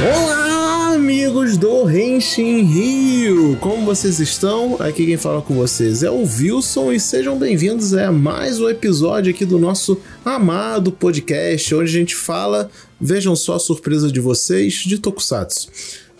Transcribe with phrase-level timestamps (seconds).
[0.00, 3.56] Olá, amigos do Renshin Rio!
[3.56, 4.76] Como vocês estão?
[4.78, 9.34] Aqui quem fala com vocês é o Wilson e sejam bem-vindos a mais um episódio
[9.34, 14.74] aqui do nosso amado podcast, onde a gente fala, vejam só a surpresa de vocês,
[14.74, 15.68] de Tokusatsu.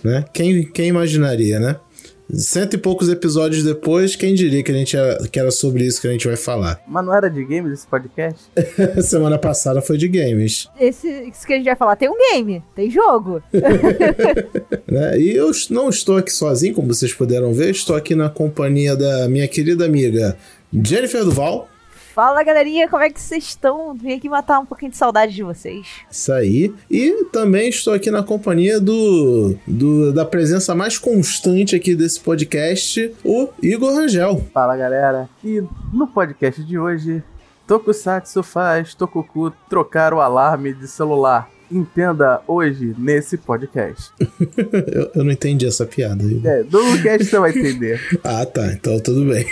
[0.03, 0.25] Né?
[0.33, 1.77] Quem, quem imaginaria, né?
[2.31, 6.01] Cento e poucos episódios depois, quem diria que, a gente era, que era sobre isso
[6.01, 6.83] que a gente vai falar?
[6.87, 8.51] Mas não era de games esse podcast?
[9.03, 10.69] Semana passada foi de games.
[10.79, 13.43] Esse isso que a gente vai falar tem um game, tem jogo.
[14.87, 15.19] né?
[15.19, 19.27] E eu não estou aqui sozinho, como vocês puderam ver, estou aqui na companhia da
[19.29, 20.37] minha querida amiga
[20.73, 21.69] Jennifer Duval.
[22.19, 23.95] Fala galerinha, como é que vocês estão?
[23.95, 25.87] Vim aqui matar um pouquinho de saudade de vocês.
[26.11, 26.75] Isso aí.
[26.91, 33.15] E também estou aqui na companhia do, do da presença mais constante aqui desse podcast,
[33.25, 34.45] o Igor Rangel.
[34.53, 35.31] Fala galera.
[35.45, 37.23] E no podcast de hoje,
[37.69, 44.11] Tokusatsu faz Tokuku trocar o alarme de celular entenda hoje nesse podcast.
[44.93, 46.25] eu, eu, não entendi essa piada.
[46.45, 48.01] É, do cast você vai entender.
[48.25, 48.73] ah, tá.
[48.73, 49.47] Então tudo bem.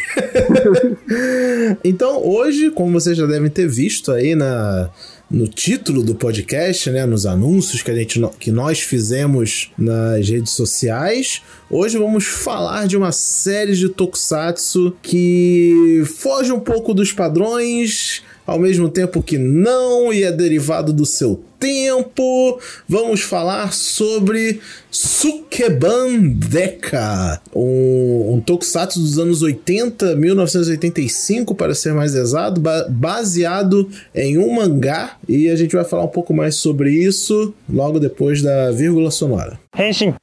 [1.84, 4.90] então, hoje, como vocês já devem ter visto aí na
[5.28, 10.52] no título do podcast, né, nos anúncios que a gente que nós fizemos nas redes
[10.52, 11.42] sociais.
[11.68, 18.58] Hoje vamos falar de uma série de tokusatsu que foge um pouco dos padrões, ao
[18.58, 22.60] mesmo tempo que não e é derivado do seu tempo.
[22.88, 32.14] Vamos falar sobre Sukeban Deka, um, um tokusatsu dos anos 80, 1985 para ser mais
[32.14, 36.90] exato, ba baseado em um mangá e a gente vai falar um pouco mais sobre
[36.90, 39.58] isso logo depois da vírgula sonora.
[39.76, 40.14] Henshin.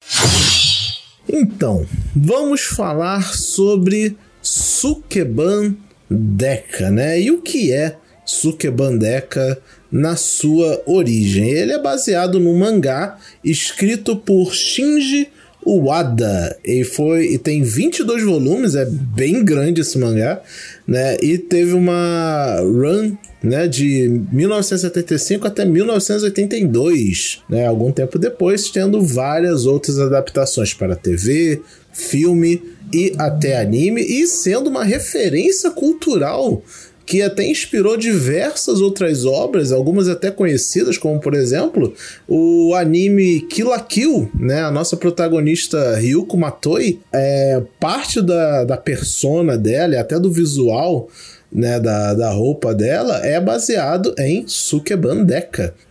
[1.27, 1.85] Então,
[2.15, 5.75] vamos falar sobre Sukeban
[6.09, 7.19] Deka, né?
[7.19, 9.57] E o que é Sukeban Deka
[9.91, 11.49] na sua origem.
[11.49, 15.29] Ele é baseado no mangá escrito por Shinji
[15.65, 20.41] Uada e foi e tem 22 volumes, é bem grande esse mangá,
[20.85, 21.17] né?
[21.21, 27.65] E teve uma run, né, de 1975 até 1982, né?
[27.65, 31.61] Algum tempo depois, tendo várias outras adaptações para TV,
[31.93, 32.61] filme
[32.93, 36.61] e até anime e sendo uma referência cultural
[37.05, 41.93] que até inspirou diversas outras obras, algumas até conhecidas, como por exemplo
[42.27, 44.61] o anime Kill la Kill, né?
[44.61, 51.09] A nossa protagonista Ryuko Matoi, é, parte da, da persona dela e até do visual
[51.53, 55.25] né, da, da roupa dela é baseado em Sukeban.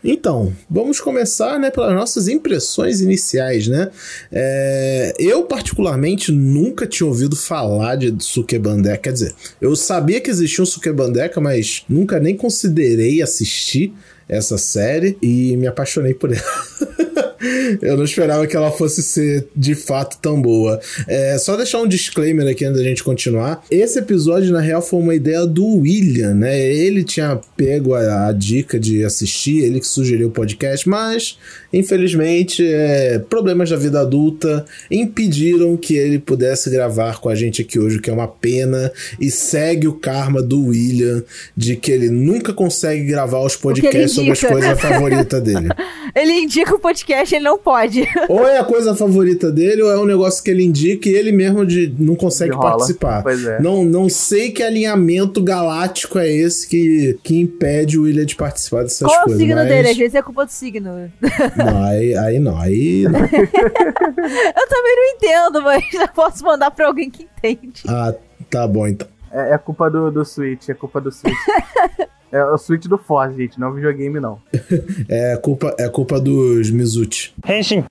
[0.02, 3.68] Então, vamos começar né, pelas nossas impressões iniciais.
[3.68, 3.90] Né?
[4.30, 8.82] É, eu, particularmente, nunca tinha ouvido falar de Sukeban.
[9.00, 13.92] Quer dizer, eu sabia que existia um Sukeban mas nunca nem considerei assistir
[14.28, 16.42] essa série e me apaixonei por ela.
[17.80, 20.80] Eu não esperava que ela fosse ser de fato tão boa.
[21.08, 23.64] É, só deixar um disclaimer aqui antes da gente continuar.
[23.70, 26.60] Esse episódio, na real, foi uma ideia do William, né?
[26.60, 31.36] Ele tinha pego a, a dica de assistir, ele que sugeriu o podcast, mas
[31.72, 37.78] infelizmente, é, problemas da vida adulta impediram que ele pudesse gravar com a gente aqui
[37.78, 41.24] hoje, o que é uma pena, e segue o karma do William
[41.56, 45.68] de que ele nunca consegue gravar os podcasts sobre as coisas favoritas dele.
[46.14, 48.06] ele indica o podcast, ele não pode.
[48.28, 51.32] Ou é a coisa favorita dele, ou é um negócio que ele indica e ele
[51.32, 53.24] mesmo de, não consegue participar.
[53.26, 53.60] É.
[53.60, 58.82] Não, não sei que alinhamento galáctico é esse que, que impede o William de participar
[58.82, 59.24] dessas Qual coisas.
[59.24, 59.68] Qual o signo mas...
[59.68, 59.88] dele?
[59.88, 61.10] Às vezes é culpa do signo.
[61.56, 63.20] Não, aí, aí não, aí não.
[63.22, 67.82] eu também não entendo, mas já posso mandar pra alguém que entende.
[67.88, 68.14] Ah,
[68.50, 69.08] tá bom então.
[69.32, 71.34] É, é culpa do, do Switch, é culpa do Switch.
[72.32, 74.40] é o Switch do Forza, gente, não é videogame, não.
[75.08, 77.34] é culpa, é culpa dos Mizuchi.
[77.46, 77.84] Henshin.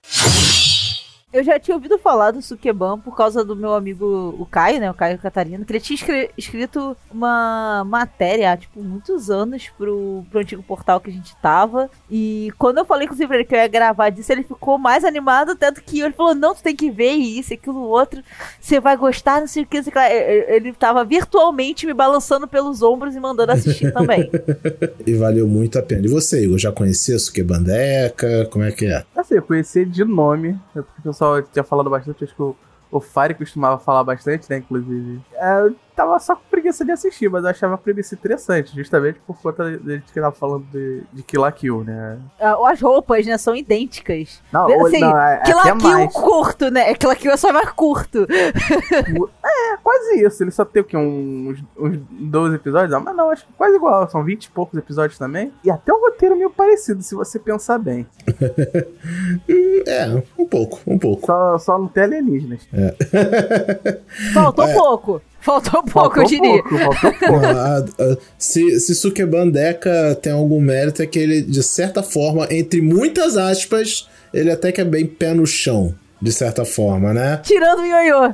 [1.34, 4.92] Eu já tinha ouvido falar do Sukeban por causa do meu amigo, o Caio, né?
[4.92, 10.42] O Caio Catarino, que ele tinha escrito uma matéria há, tipo, muitos anos pro, pro
[10.42, 11.90] antigo portal que a gente tava.
[12.10, 15.56] E quando eu falei, inclusive, ele que eu ia gravar disso, ele ficou mais animado,
[15.56, 18.22] tanto que ele falou: não, tu tem que ver isso, aquilo, outro.
[18.60, 19.78] Você vai gostar, não sei o que.
[19.78, 20.52] Não sei o que.
[20.54, 24.30] Ele tava virtualmente me balançando pelos ombros e mandando assistir também.
[25.06, 26.06] e valeu muito a pena.
[26.06, 28.48] E você, Igor, já conhecia Sukeban Deca?
[28.52, 29.06] Como é que é?
[29.16, 32.56] Assim, eu conheci de nome, porque eu pessoal tinha falado bastante, acho que o,
[32.92, 35.22] o Fire costumava falar bastante, né, inclusive.
[35.34, 39.40] É, tava só com preguiça de assistir, mas eu achava a premissa interessante, justamente por
[39.42, 42.18] conta de, de que tava falando de, de Kill la Kill, né?
[42.40, 44.42] As roupas, né, são idênticas.
[44.52, 46.94] Não, assim, não é, Kill la Kill curto, né?
[46.94, 48.28] Kill la Kill é só mais curto.
[49.44, 50.44] É, quase isso.
[50.44, 50.98] Ele só tem o quê?
[50.98, 52.94] Uns, uns 12 episódios?
[52.94, 54.10] Ah, mas não, acho que quase igual.
[54.10, 55.52] São 20 e poucos episódios também.
[55.64, 58.08] E até o roteiro é meio parecido, se você pensar bem.
[59.88, 61.26] é, um pouco, um pouco.
[61.26, 62.68] Só, só não tem alienígenas.
[62.74, 62.96] É.
[64.34, 64.74] Faltou é.
[64.74, 65.22] pouco.
[65.42, 66.64] Faltou pouco, faltou eu diria.
[66.64, 67.46] Pouco, faltou pouco.
[67.46, 72.48] a, a, se, se Sukeban Deka tem algum mérito, é que ele, de certa forma,
[72.52, 77.38] entre muitas aspas, ele até que é bem pé no chão de certa forma, né?
[77.38, 78.34] Tirando o ioiô.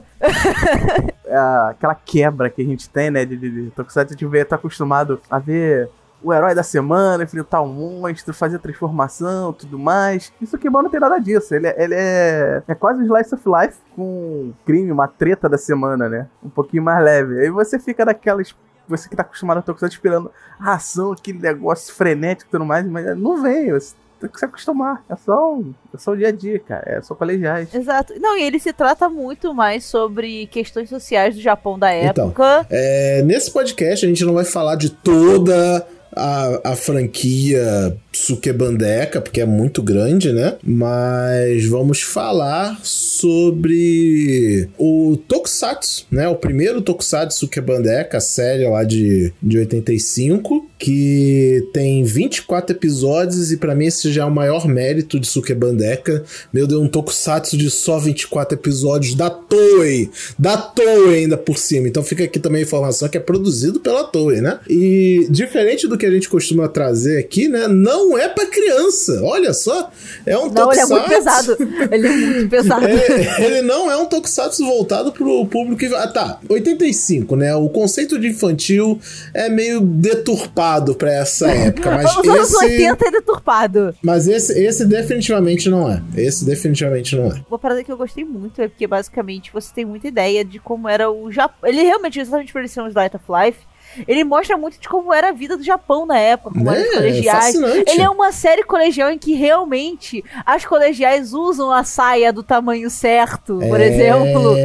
[1.25, 1.37] é
[1.69, 4.57] aquela quebra que a gente tem, né, de, de, de Tokusatsu, a gente vê, tá
[4.57, 5.89] acostumado a ver
[6.23, 10.33] o herói da semana, enfrentar um monstro, fazer transformação, tudo mais.
[10.41, 11.53] Isso que não tem nada disso.
[11.53, 15.57] Ele, é, ele é, é quase um slice of life com crime, uma treta da
[15.57, 16.27] semana, né?
[16.43, 17.39] Um pouquinho mais leve.
[17.41, 18.55] Aí você fica daquelas
[18.87, 22.85] você que tá acostumado a Tokusatsu esperando a ação, aquele negócio frenético e tudo mais,
[22.85, 23.71] mas não vem.
[23.71, 25.03] Você tem que se acostumar.
[25.09, 25.59] É só,
[25.93, 26.83] é só o dia a dia, cara.
[26.85, 27.73] É só colegiais.
[27.73, 28.13] Exato.
[28.19, 32.65] Não, e ele se trata muito mais sobre questões sociais do Japão da então, época.
[32.65, 39.21] Então, é, nesse podcast a gente não vai falar de toda a, a franquia Sukebandeca,
[39.21, 40.55] porque é muito grande, né?
[40.63, 46.27] Mas vamos falar sobre o Tokusatsu, né?
[46.27, 53.57] O primeiro Tokusatsu Sukebandeca, a série lá de, de 85, que tem 24 episódios e
[53.57, 56.23] para mim esse já é o maior mérito de Sukebandeca.
[56.51, 61.87] Meu Deus, um Tokusatsu de só 24 episódios da Toei, da Toei ainda por cima.
[61.87, 64.59] Então fica aqui também a informação que é produzido pela Toei, né?
[64.69, 67.67] E diferente do que a gente costuma trazer aqui, né?
[67.67, 69.21] Não não é pra criança.
[69.23, 69.91] Olha só.
[70.25, 70.83] É um não, tokusatsu.
[70.83, 71.57] Ele é muito pesado.
[71.91, 72.87] Ele é muito pesado.
[72.87, 75.93] ele, ele não é um tokusatsu voltado pro público que.
[75.95, 76.39] Ah, tá.
[76.47, 77.55] 85, né?
[77.55, 78.99] O conceito de infantil
[79.33, 81.91] é meio deturpado pra essa época.
[81.91, 82.29] Mas Os esse...
[82.29, 83.95] anos 80 é deturpado.
[84.01, 86.01] Mas esse, esse definitivamente não é.
[86.15, 87.41] Esse definitivamente não é.
[87.49, 90.87] Uma parada que eu gostei muito é porque basicamente você tem muita ideia de como
[90.87, 91.69] era o Japão.
[91.69, 93.59] Ele realmente, exatamente por ser um Light of Life
[94.07, 96.77] ele mostra muito de como era a vida do Japão na época, como né?
[96.77, 97.55] eram os colegiais.
[97.55, 102.43] É ele é uma série colegial em que realmente as colegiais usam a saia do
[102.43, 103.87] tamanho certo, por é...
[103.87, 104.55] exemplo.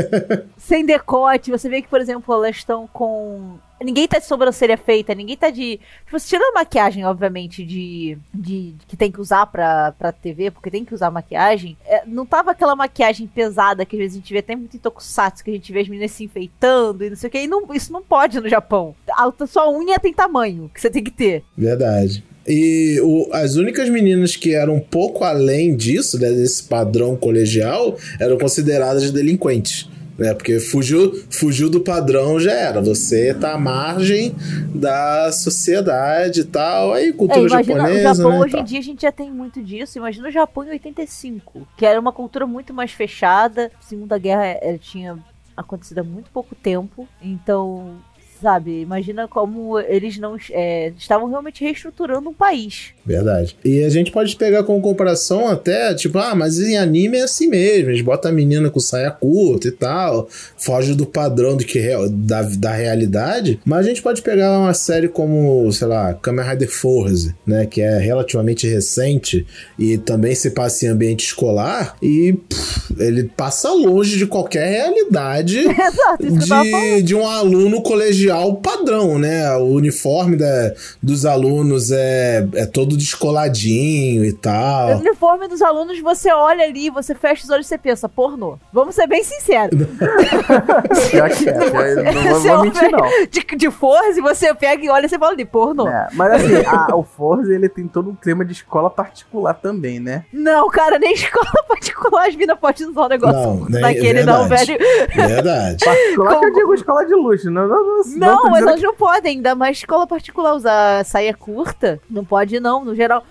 [0.58, 1.50] sem decote.
[1.50, 5.50] Você vê que, por exemplo, elas estão com Ninguém tá de sobrancelha feita, ninguém tá
[5.50, 5.80] de.
[6.04, 10.70] Tipo, tirando a maquiagem, obviamente, de, de, que tem que usar pra, pra TV, porque
[10.70, 11.76] tem que usar maquiagem.
[11.84, 14.80] É, não tava aquela maquiagem pesada que às vezes a gente vê até muito em
[14.80, 17.38] Tokusatsu, que a gente vê as meninas se enfeitando e não sei o que.
[17.38, 18.94] E não, isso não pode no Japão.
[19.10, 21.42] A sua unha tem tamanho que você tem que ter.
[21.56, 22.24] Verdade.
[22.46, 27.96] E o, as únicas meninas que eram um pouco além disso, né, desse padrão colegial,
[28.20, 29.88] eram consideradas delinquentes
[30.18, 30.34] né?
[30.34, 32.80] Porque fugiu, fugiu do padrão já era.
[32.80, 34.34] Você tá à margem
[34.74, 36.92] da sociedade e tal.
[36.92, 38.10] Aí, cultura é, imagina, japonesa.
[38.10, 39.98] O Japão né, hoje em dia a gente já tem muito disso.
[39.98, 43.70] Imagina o Japão em 85, que era uma cultura muito mais fechada.
[43.78, 45.18] A Segunda Guerra ela tinha
[45.56, 47.08] acontecido há muito pouco tempo.
[47.22, 47.96] Então
[48.40, 48.82] sabe?
[48.82, 52.93] Imagina como eles não é, estavam realmente reestruturando um país.
[53.06, 53.56] Verdade.
[53.62, 57.48] E a gente pode pegar como comparação até, tipo, ah, mas em anime é assim
[57.48, 57.90] mesmo.
[57.90, 62.42] Eles botam a menina com saia curta e tal, foge do padrão do que da,
[62.42, 63.60] da realidade.
[63.64, 67.66] Mas a gente pode pegar uma série como, sei lá, Kamen Rider Force, né?
[67.66, 69.46] Que é relativamente recente
[69.78, 75.64] e também se passa em ambiente escolar e pff, ele passa longe de qualquer realidade
[76.20, 79.54] de, de um aluno colegial padrão, né?
[79.56, 84.96] O uniforme da, dos alunos é, é todo descoladinho e tal.
[84.96, 88.58] O uniforme dos alunos, você olha ali, você fecha os olhos e você pensa, pornô.
[88.72, 89.78] Vamos ser bem sinceros.
[91.12, 93.26] Já que é, não vou mentir, não.
[93.30, 95.88] De, de Forze, você pega e olha e você fala ali, pornô.
[95.88, 100.00] É, mas assim, a, o Forze, ele tem todo um clima de escola particular também,
[100.00, 100.24] né?
[100.32, 104.48] Não, cara, nem escola particular as minas podem usar um negócio não, daquele, verdade, não,
[104.48, 104.78] velho.
[105.14, 105.84] Verdade.
[105.84, 106.40] Particular Como...
[106.40, 108.86] que eu digo escola de luxo, não, não, não, não não, mas elas que...
[108.86, 112.00] não podem, ainda mais escola particular usar saia curta.
[112.08, 113.24] Não pode, não, no geral.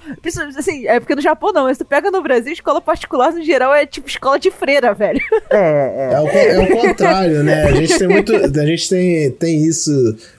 [0.57, 3.73] Assim, é porque no Japão não, mas tu pega no Brasil, escola particular, no geral,
[3.73, 5.21] é tipo escola de freira, velho.
[5.49, 6.13] É, é.
[6.13, 7.63] É o, é o contrário, né?
[7.63, 8.35] A gente tem muito.
[8.35, 9.91] A gente tem, tem isso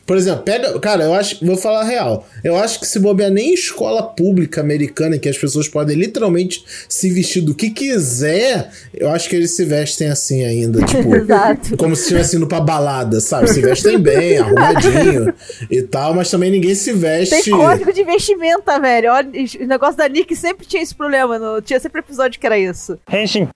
[0.07, 0.79] por exemplo, pega.
[0.81, 1.45] Cara, eu acho.
[1.45, 2.27] Vou falar a real.
[2.43, 7.11] Eu acho que se bobear nem escola pública americana, que as pessoas podem literalmente se
[7.11, 10.85] vestir do que quiser, eu acho que eles se vestem assim ainda.
[10.95, 11.77] Tipo, Exato.
[11.77, 13.51] como se estivessem indo pra balada, sabe?
[13.51, 15.35] Se vestem bem, arrumadinho
[15.71, 17.43] e tal, mas também ninguém se veste.
[17.43, 19.11] Tem código de vestimenta, velho.
[19.11, 19.29] Olha,
[19.61, 21.39] o negócio da Nick sempre tinha esse problema.
[21.39, 21.61] No...
[21.61, 22.99] Tinha sempre episódio que era isso.
[23.11, 23.49] Henshin.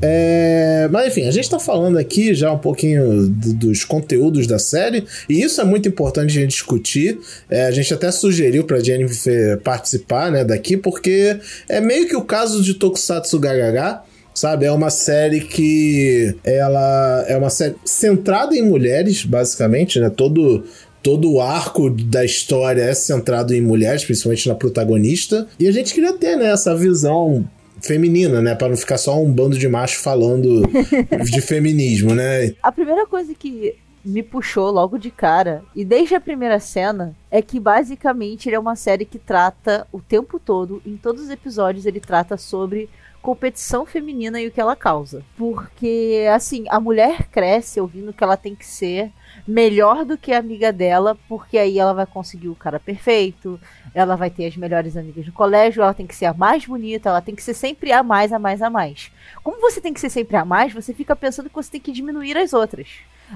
[0.00, 4.58] É, mas enfim, a gente tá falando aqui já um pouquinho do, dos conteúdos da
[4.58, 7.18] série, e isso é muito importante a gente discutir.
[7.50, 11.38] É, a gente até sugeriu pra Jennifer participar né, daqui, porque
[11.68, 14.02] é meio que o caso de Tokusatsu Gagaga.
[14.34, 14.66] sabe?
[14.66, 20.10] É uma série que ela é uma série centrada em mulheres, basicamente, né?
[20.10, 20.64] Todo
[21.02, 25.46] todo o arco da história é centrado em mulheres, principalmente na protagonista.
[25.58, 27.48] E a gente queria ter, né, essa visão
[27.80, 28.54] feminina, né?
[28.54, 30.62] Para não ficar só um bando de machos falando
[31.24, 32.54] de feminismo, né?
[32.62, 37.42] A primeira coisa que me puxou logo de cara, e desde a primeira cena, é
[37.42, 41.84] que basicamente ele é uma série que trata o tempo todo, em todos os episódios,
[41.84, 42.88] ele trata sobre
[43.20, 45.22] competição feminina e o que ela causa.
[45.36, 49.10] Porque, assim, a mulher cresce ouvindo que ela tem que ser
[49.48, 53.58] melhor do que a amiga dela, porque aí ela vai conseguir o cara perfeito,
[53.94, 57.08] ela vai ter as melhores amigas no colégio, ela tem que ser a mais bonita,
[57.08, 59.10] ela tem que ser sempre a mais, a mais, a mais.
[59.42, 61.90] Como você tem que ser sempre a mais, você fica pensando que você tem que
[61.90, 62.88] diminuir as outras.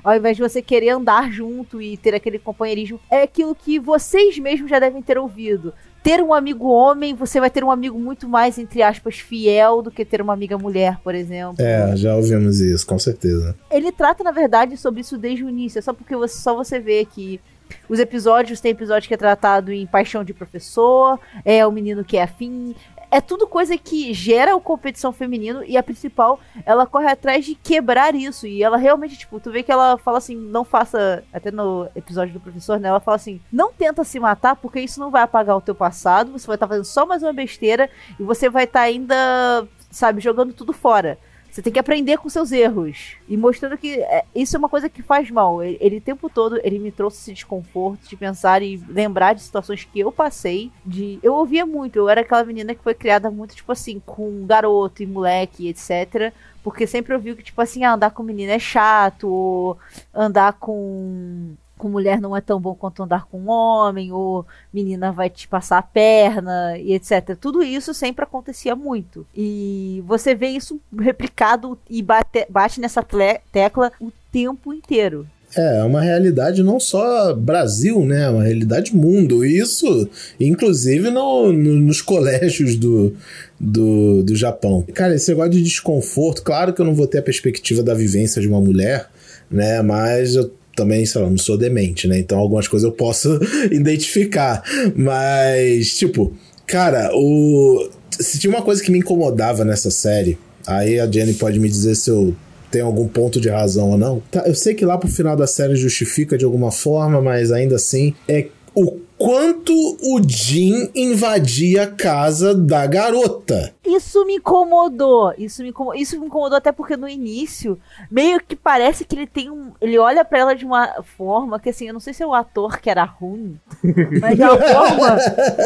[0.04, 4.38] Ao invés de você querer andar junto e ter aquele companheirismo, é aquilo que vocês
[4.38, 8.28] mesmos já devem ter ouvido ter um amigo homem, você vai ter um amigo muito
[8.28, 11.64] mais, entre aspas, fiel do que ter uma amiga mulher, por exemplo.
[11.64, 13.56] É, já ouvimos isso, com certeza.
[13.70, 15.78] Ele trata, na verdade, sobre isso desde o início.
[15.78, 17.40] É só porque você, só você vê que
[17.88, 22.16] os episódios, tem episódio que é tratado em paixão de professor, é o menino que
[22.16, 22.74] é afim,
[23.12, 27.54] é tudo coisa que gera o competição feminino e a principal, ela corre atrás de
[27.54, 28.46] quebrar isso.
[28.46, 32.32] E ela realmente, tipo, tu vê que ela fala assim, não faça, até no episódio
[32.32, 32.88] do professor, né?
[32.88, 36.32] Ela fala assim, não tenta se matar porque isso não vai apagar o teu passado,
[36.32, 39.68] você vai estar tá fazendo só mais uma besteira e você vai estar tá ainda,
[39.90, 41.18] sabe, jogando tudo fora.
[41.52, 43.16] Você tem que aprender com seus erros.
[43.28, 45.62] E mostrando que é, isso é uma coisa que faz mal.
[45.62, 49.42] Ele, ele, o tempo todo, ele me trouxe esse desconforto de pensar e lembrar de
[49.42, 50.72] situações que eu passei.
[50.84, 51.96] De Eu ouvia muito.
[51.96, 56.32] Eu era aquela menina que foi criada muito, tipo assim, com garoto e moleque, etc.
[56.64, 59.28] Porque sempre ouviu que, tipo assim, ah, andar com menina é chato.
[59.28, 59.78] Ou
[60.14, 65.28] andar com com mulher não é tão bom quanto andar com homem, ou menina vai
[65.28, 67.36] te passar a perna, e etc.
[67.40, 69.26] Tudo isso sempre acontecia muito.
[69.34, 73.04] E você vê isso replicado e bate, bate nessa
[73.50, 75.26] tecla o tempo inteiro.
[75.56, 78.22] É, é uma realidade não só Brasil, né?
[78.22, 79.44] É uma realidade mundo.
[79.44, 80.08] Isso,
[80.38, 83.12] inclusive, no, no, nos colégios do,
[83.58, 84.84] do, do Japão.
[84.94, 88.40] Cara, esse negócio de desconforto, claro que eu não vou ter a perspectiva da vivência
[88.40, 89.10] de uma mulher,
[89.50, 89.82] né?
[89.82, 92.18] Mas eu também, sei lá, não sou demente, né?
[92.18, 93.38] Então algumas coisas eu posso
[93.70, 94.62] identificar.
[94.96, 96.32] Mas, tipo,
[96.66, 97.88] cara, o.
[98.18, 101.94] Se tinha uma coisa que me incomodava nessa série, aí a Jenny pode me dizer
[101.94, 102.34] se eu
[102.70, 104.22] tenho algum ponto de razão ou não.
[104.30, 107.76] Tá, eu sei que lá pro final da série justifica de alguma forma, mas ainda
[107.76, 113.72] assim é o quanto o Jin invadia a casa da garota.
[113.84, 115.32] Isso me incomodou.
[115.38, 117.78] Isso me incomodou, isso me incomodou até porque no início,
[118.10, 119.72] meio que parece que ele tem um.
[119.80, 122.34] Ele olha para ela de uma forma que assim, eu não sei se é o
[122.34, 123.58] ator que era ruim,
[124.20, 125.18] mas de uma forma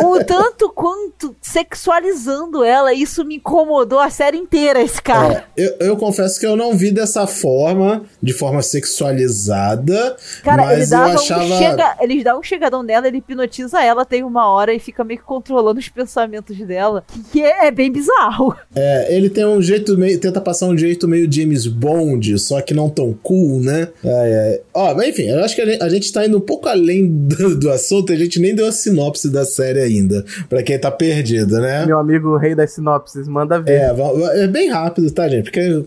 [0.05, 2.93] um tanto quanto sexualizando ela.
[2.93, 5.47] Isso me incomodou a série inteira, esse cara.
[5.57, 10.17] É, eu, eu, confesso que eu não vi dessa forma, de forma sexualizada.
[10.43, 11.45] Cara, mas ele dava eu achava...
[11.45, 13.46] um chega, ele dá um chegadão nela, ele hipnotiza
[13.83, 17.05] ela, tem uma hora e fica meio que controlando os pensamentos dela.
[17.33, 18.55] Que é, é bem bizarro.
[18.75, 20.19] É, ele tem um jeito meio.
[20.19, 23.89] Tenta passar um jeito meio James Bond, só que não tão cool, né?
[24.05, 24.63] É, é.
[24.75, 27.07] Ó, mas enfim, eu acho que a gente, a gente tá indo um pouco além
[27.09, 30.91] do, do assunto, a gente nem deu a sinopse da série ainda, pra quem tá
[30.91, 31.87] perdido, né?
[31.87, 33.73] Meu amigo rei das sinopses, manda ver.
[33.73, 33.95] É,
[34.45, 35.45] é bem rápido, tá, gente?
[35.45, 35.85] Porque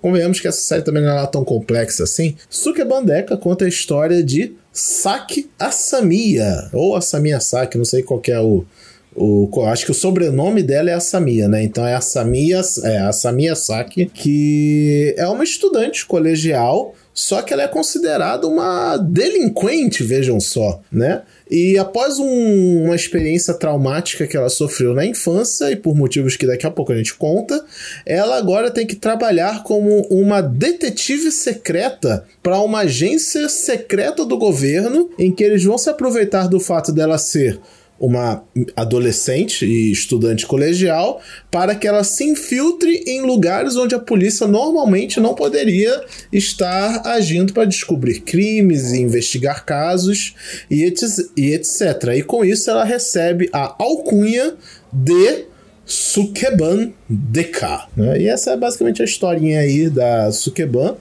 [0.00, 2.36] convenhamos que essa série também não é tão complexa assim.
[2.48, 8.40] Suke Bandeca conta a história de Saki Asamiya, ou Asamiya Saki, não sei qual é
[8.40, 8.64] o
[9.14, 11.62] o, acho que o sobrenome dela é a Samia, né?
[11.62, 17.52] Então é a Samia, é a Samia Saki, que é uma estudante colegial, só que
[17.52, 21.22] ela é considerada uma delinquente, vejam só, né?
[21.50, 26.46] E após um, uma experiência traumática que ela sofreu na infância, e por motivos que
[26.46, 27.64] daqui a pouco a gente conta,
[28.06, 35.10] ela agora tem que trabalhar como uma detetive secreta para uma agência secreta do governo,
[35.18, 37.60] em que eles vão se aproveitar do fato dela ser
[38.00, 38.42] uma
[38.74, 45.20] adolescente e estudante colegial para que ela se infiltre em lugares onde a polícia normalmente
[45.20, 46.02] não poderia
[46.32, 50.34] estar agindo para descobrir crimes e investigar casos
[50.70, 52.16] e, etc.
[52.16, 54.54] E com isso ela recebe a alcunha
[54.90, 55.44] de
[55.84, 57.86] Sukeban Deka.
[57.94, 58.22] Né?
[58.22, 60.96] E essa é basicamente a historinha aí da Sukeban,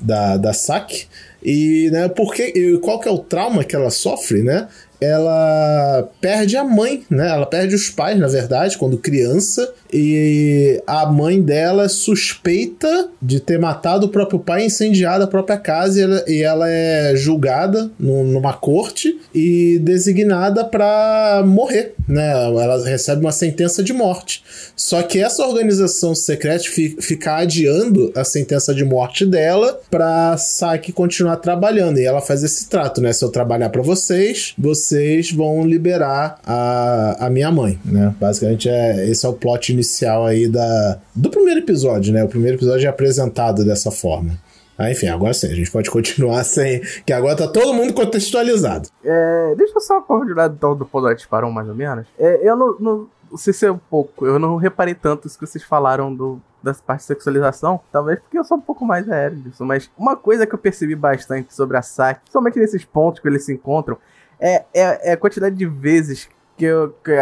[0.00, 1.08] da, da Saki.
[1.44, 4.66] E, né, porque, e qual que é o trauma que ela sofre, né?
[5.00, 7.28] Ela perde a mãe, né?
[7.28, 9.72] Ela perde os pais, na verdade, quando criança.
[9.94, 15.56] E a mãe dela é suspeita de ter matado o próprio pai incendiado a própria
[15.56, 15.98] casa.
[15.98, 22.32] E ela, e ela é julgada no, numa corte e designada para morrer, né?
[22.32, 24.42] Ela recebe uma sentença de morte.
[24.76, 26.64] Só que essa organização secreta
[27.00, 31.98] fica adiando a sentença de morte dela pra Saki continuar trabalhando.
[31.98, 33.12] E ela faz esse trato, né?
[33.12, 38.14] Se eu trabalhar para vocês, vocês vocês vão liberar a, a minha mãe, né?
[38.20, 39.83] Basicamente, é, esse é o plot inicial
[40.26, 42.24] aí da, do primeiro episódio, né?
[42.24, 44.38] O primeiro episódio é apresentado dessa forma.
[44.76, 46.80] Ah, enfim, agora sim, a gente pode continuar sem.
[47.04, 48.88] Que agora tá todo mundo contextualizado.
[49.04, 52.06] É, deixa eu só continuar então do Podote Parão, mais ou menos.
[52.18, 55.38] É, eu não, não, não sei se é um pouco, eu não reparei tanto isso
[55.38, 59.08] que vocês falaram do, das partes de sexualização, talvez porque eu sou um pouco mais
[59.08, 63.20] aéreo disso, mas uma coisa que eu percebi bastante sobre a Saki, somente nesses pontos
[63.20, 63.98] que eles se encontram,
[64.40, 67.12] é, é, é a quantidade de vezes que eu, que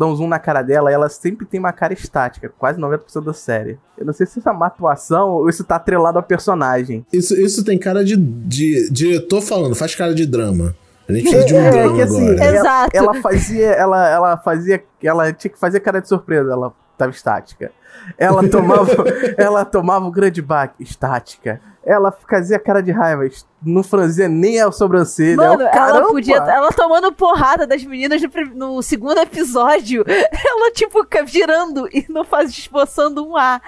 [0.00, 3.78] um zoom na cara dela, ela sempre tem uma cara estática, quase 90% da série.
[3.96, 7.04] Eu não sei se isso é uma atuação ou isso tá atrelado ao personagem.
[7.12, 10.74] Isso, isso tem cara de, de diretor falando, faz cara de drama.
[11.08, 12.44] A gente precisa de um é, drama que, assim, agora.
[12.44, 17.10] Ela, ela, fazia, ela, ela fazia, ela tinha que fazer cara de surpresa, ela tava
[17.10, 17.72] estática.
[18.16, 18.92] Ela tomava,
[19.36, 23.24] ela tomava o grande baque, estática ela fazia cara de raiva,
[23.64, 25.36] não franzia nem a sobrancelha.
[25.36, 26.36] Mano, ela podia.
[26.36, 30.04] Ela tomando porrada das meninas no, no, segundo episódio.
[30.06, 33.60] Ela, tipo, girando e não faz esboçando um A.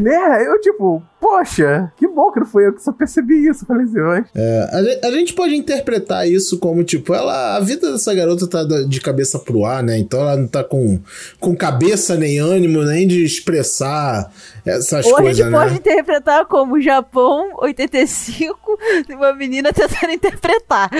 [0.00, 0.46] Né?
[0.46, 4.26] Eu, tipo, poxa, que bom que não foi eu que só percebi isso, falei assim,
[4.34, 7.56] é, a, a, gente pode interpretar isso como, tipo, ela.
[7.56, 9.98] A vida dessa garota tá de cabeça pro ar, né?
[9.98, 11.00] Então ela não tá com,
[11.38, 14.30] com cabeça nem ânimo, nem de expressar
[14.64, 15.20] essas Ou coisas.
[15.22, 15.58] Ou a gente né?
[15.58, 18.78] pode interpretar como Japão 85,
[19.10, 20.90] uma menina tentando interpretar.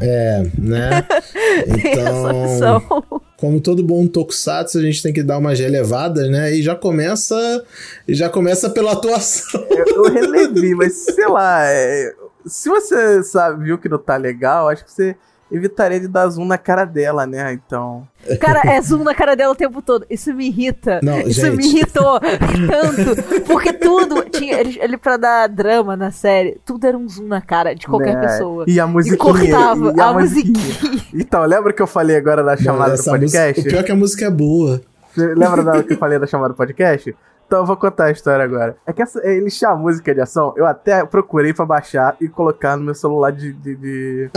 [0.00, 1.06] É, né?
[1.66, 3.02] Então,
[3.36, 6.54] como todo bom tokusatsu, a gente tem que dar umas relevadas, né?
[6.54, 7.64] E já começa,
[8.06, 9.64] e já começa pela atuação.
[9.70, 12.14] Eu, eu relevi, mas sei lá, é,
[12.46, 15.16] se você sabe, viu que não tá legal, acho que você
[15.52, 17.52] evitaria de dar zoom na cara dela, né?
[17.52, 18.06] Então.
[18.40, 20.06] Cara, é zoom na cara dela o tempo todo.
[20.08, 21.00] Isso me irrita.
[21.02, 21.56] Não, Isso gente.
[21.56, 23.42] me irritou tanto.
[23.46, 24.24] Porque tudo.
[24.30, 27.86] Tinha, ele, ele, pra dar drama na série, tudo era um zoom na cara de
[27.86, 28.26] qualquer né?
[28.26, 28.64] pessoa.
[28.66, 29.14] E a musiquinha.
[29.14, 30.58] E cortava e a, a musiquinha.
[30.58, 31.02] musiquinha.
[31.14, 33.60] Então, lembra que eu falei agora na chamada Não, do podcast?
[33.60, 34.80] Música, o pior é que a música é boa.
[35.14, 37.14] Você lembra da que eu falei da chamada do podcast?
[37.52, 38.78] Então eu vou contar a história agora.
[38.86, 42.78] É que essa, ele chama música de ação, eu até procurei pra baixar e colocar
[42.78, 44.30] no meu celular de, de, de,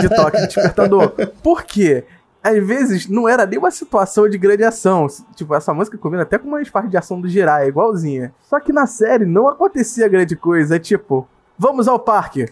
[0.00, 1.12] de toque de despertador.
[1.42, 2.04] Por quê?
[2.42, 5.06] Às vezes não era nem uma situação de grande ação.
[5.34, 8.32] Tipo, essa música combina até com uma parte de ação do Jirai, é igualzinha.
[8.40, 10.76] Só que na série não acontecia grande coisa.
[10.76, 12.46] É tipo, vamos ao parque.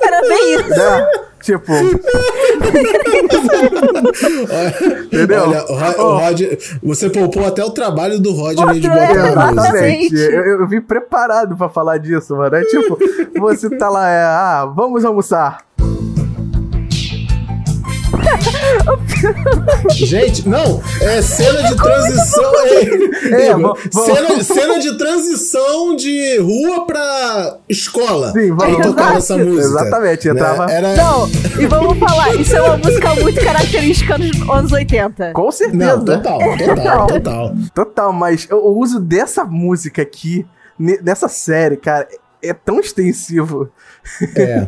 [0.00, 0.70] Era bem isso.
[0.70, 1.29] Né?
[1.40, 1.72] Tipo.
[5.06, 5.42] Entendeu?
[5.42, 6.02] Olha, o, Rod, oh.
[6.02, 6.40] o Rod,
[6.82, 10.16] você poupou até o trabalho do Rodney de botar é, música.
[10.16, 12.54] Eu, eu vim preparado pra falar disso, mano.
[12.56, 12.98] É tipo,
[13.38, 15.64] você tá lá, é, ah, vamos almoçar.
[19.90, 22.52] Gente, não, é cena de transição.
[22.64, 28.32] É, é, vamos, cena, cena, de transição de rua pra escola.
[28.32, 29.60] Sim, vamos Aí tocava essa música.
[29.60, 30.32] Exatamente, né?
[30.32, 30.66] entrava.
[30.66, 30.74] Né?
[30.74, 30.96] Era...
[30.96, 35.32] Não, e vamos falar, isso é uma música muito característica dos anos 80.
[35.32, 35.96] Com certeza.
[35.96, 37.54] Não, total, total, total.
[37.74, 40.46] Total, mas o uso dessa música aqui,
[40.78, 42.06] nessa série, cara,
[42.42, 43.70] é tão extensivo.
[44.36, 44.66] É.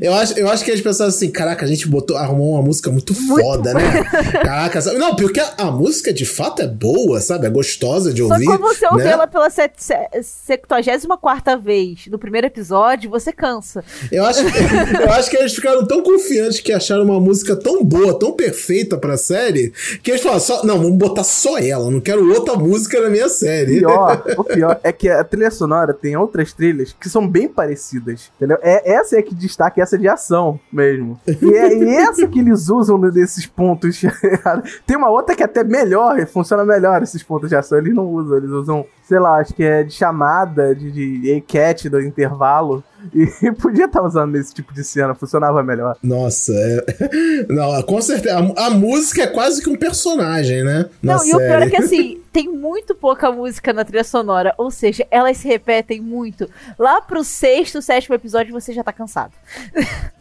[0.00, 2.90] Eu acho, eu acho que as pessoas assim, caraca, a gente botou, arrumou uma música
[2.90, 4.04] muito, muito foda, né?
[4.42, 4.98] Caraca, sabe?
[4.98, 7.46] não, porque a, a, música de fato é boa, sabe?
[7.46, 8.44] É gostosa de ouvir.
[8.44, 9.10] Só quando você ouve né?
[9.10, 13.84] ela pela 74 vez no primeiro episódio, você cansa.
[14.10, 14.40] Eu acho,
[15.00, 18.96] eu acho que eles ficaram tão confiantes que acharam uma música tão boa, tão perfeita
[18.96, 23.00] pra série, que eles falaram, só, não, vamos botar só ela, não quero outra música
[23.00, 23.78] na minha série.
[23.78, 27.48] O pior, o pior é que a trilha sonora tem outras trilhas que são bem
[27.48, 28.58] parecidas, entendeu?
[28.62, 31.18] É, essa é que destaca, essa é de ação mesmo.
[31.26, 34.00] E é e essa que eles usam nesses pontos.
[34.86, 37.78] tem uma outra que é até melhor, funciona melhor esses pontos de ação.
[37.78, 41.88] Eles não usam, eles usam, sei lá, acho que é de chamada, de, de cat
[41.88, 42.82] do intervalo.
[43.14, 45.96] E podia estar tá usando esse tipo de cena, funcionava melhor.
[46.02, 47.46] Nossa, é...
[47.48, 48.36] Não, com certeza.
[48.36, 50.86] A, a, música é quase que um personagem, né?
[51.02, 51.30] Na não, série.
[51.30, 55.06] e o pior é que assim, tem muito pouca música na trilha sonora, ou seja,
[55.10, 56.48] elas se repetem muito.
[56.78, 59.32] Lá pro sexto, sétimo episódio você já tá cansado.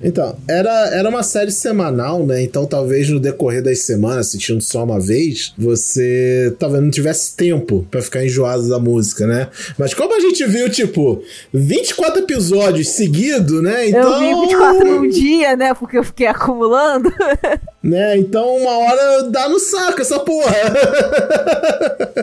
[0.01, 2.41] Então, era, era uma série semanal, né?
[2.41, 7.85] Então talvez no decorrer das semanas, assistindo só uma vez, você talvez não tivesse tempo
[7.89, 9.49] para ficar enjoado da música, né?
[9.77, 11.21] Mas como a gente viu, tipo,
[11.53, 13.89] 24 episódios seguidos, né?
[13.89, 14.23] Então...
[14.23, 15.73] Eu vi 24 num dia, né?
[15.73, 17.11] Porque eu fiquei acumulando.
[17.85, 18.17] Né?
[18.17, 20.51] Então uma hora dá no saco essa porra.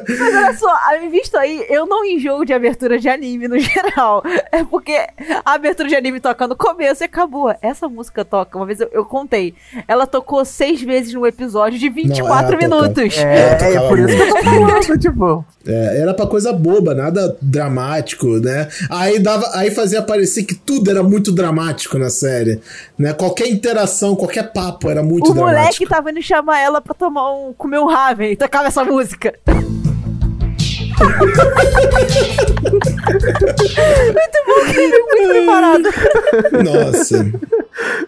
[0.08, 0.76] Mas olha só,
[1.08, 4.24] visto aí, eu não enjoo de abertura de anime no geral.
[4.50, 4.92] É porque
[5.44, 7.54] a abertura de anime toca no começo e acabou.
[7.62, 9.54] Essa música toca, uma vez eu, eu contei,
[9.86, 13.18] ela tocou seis vezes no episódio de 24 não, minutos.
[13.18, 15.44] É, é, por isso que eu tô falando, tipo.
[15.64, 18.66] É, era pra coisa boba, nada dramático, né?
[18.90, 20.02] Aí dava, aí fazia
[20.32, 22.60] parecer que tudo era muito dramático na série,
[22.98, 23.12] né?
[23.12, 27.30] Qualquer interação, qualquer papo era muito o dramático moleque tava indo chamar ela pra tomar
[27.34, 27.52] um.
[27.52, 29.34] comer um raven e tocava essa música.
[29.42, 29.58] muito
[34.46, 35.84] bom, muito preparado.
[36.64, 37.32] Nossa.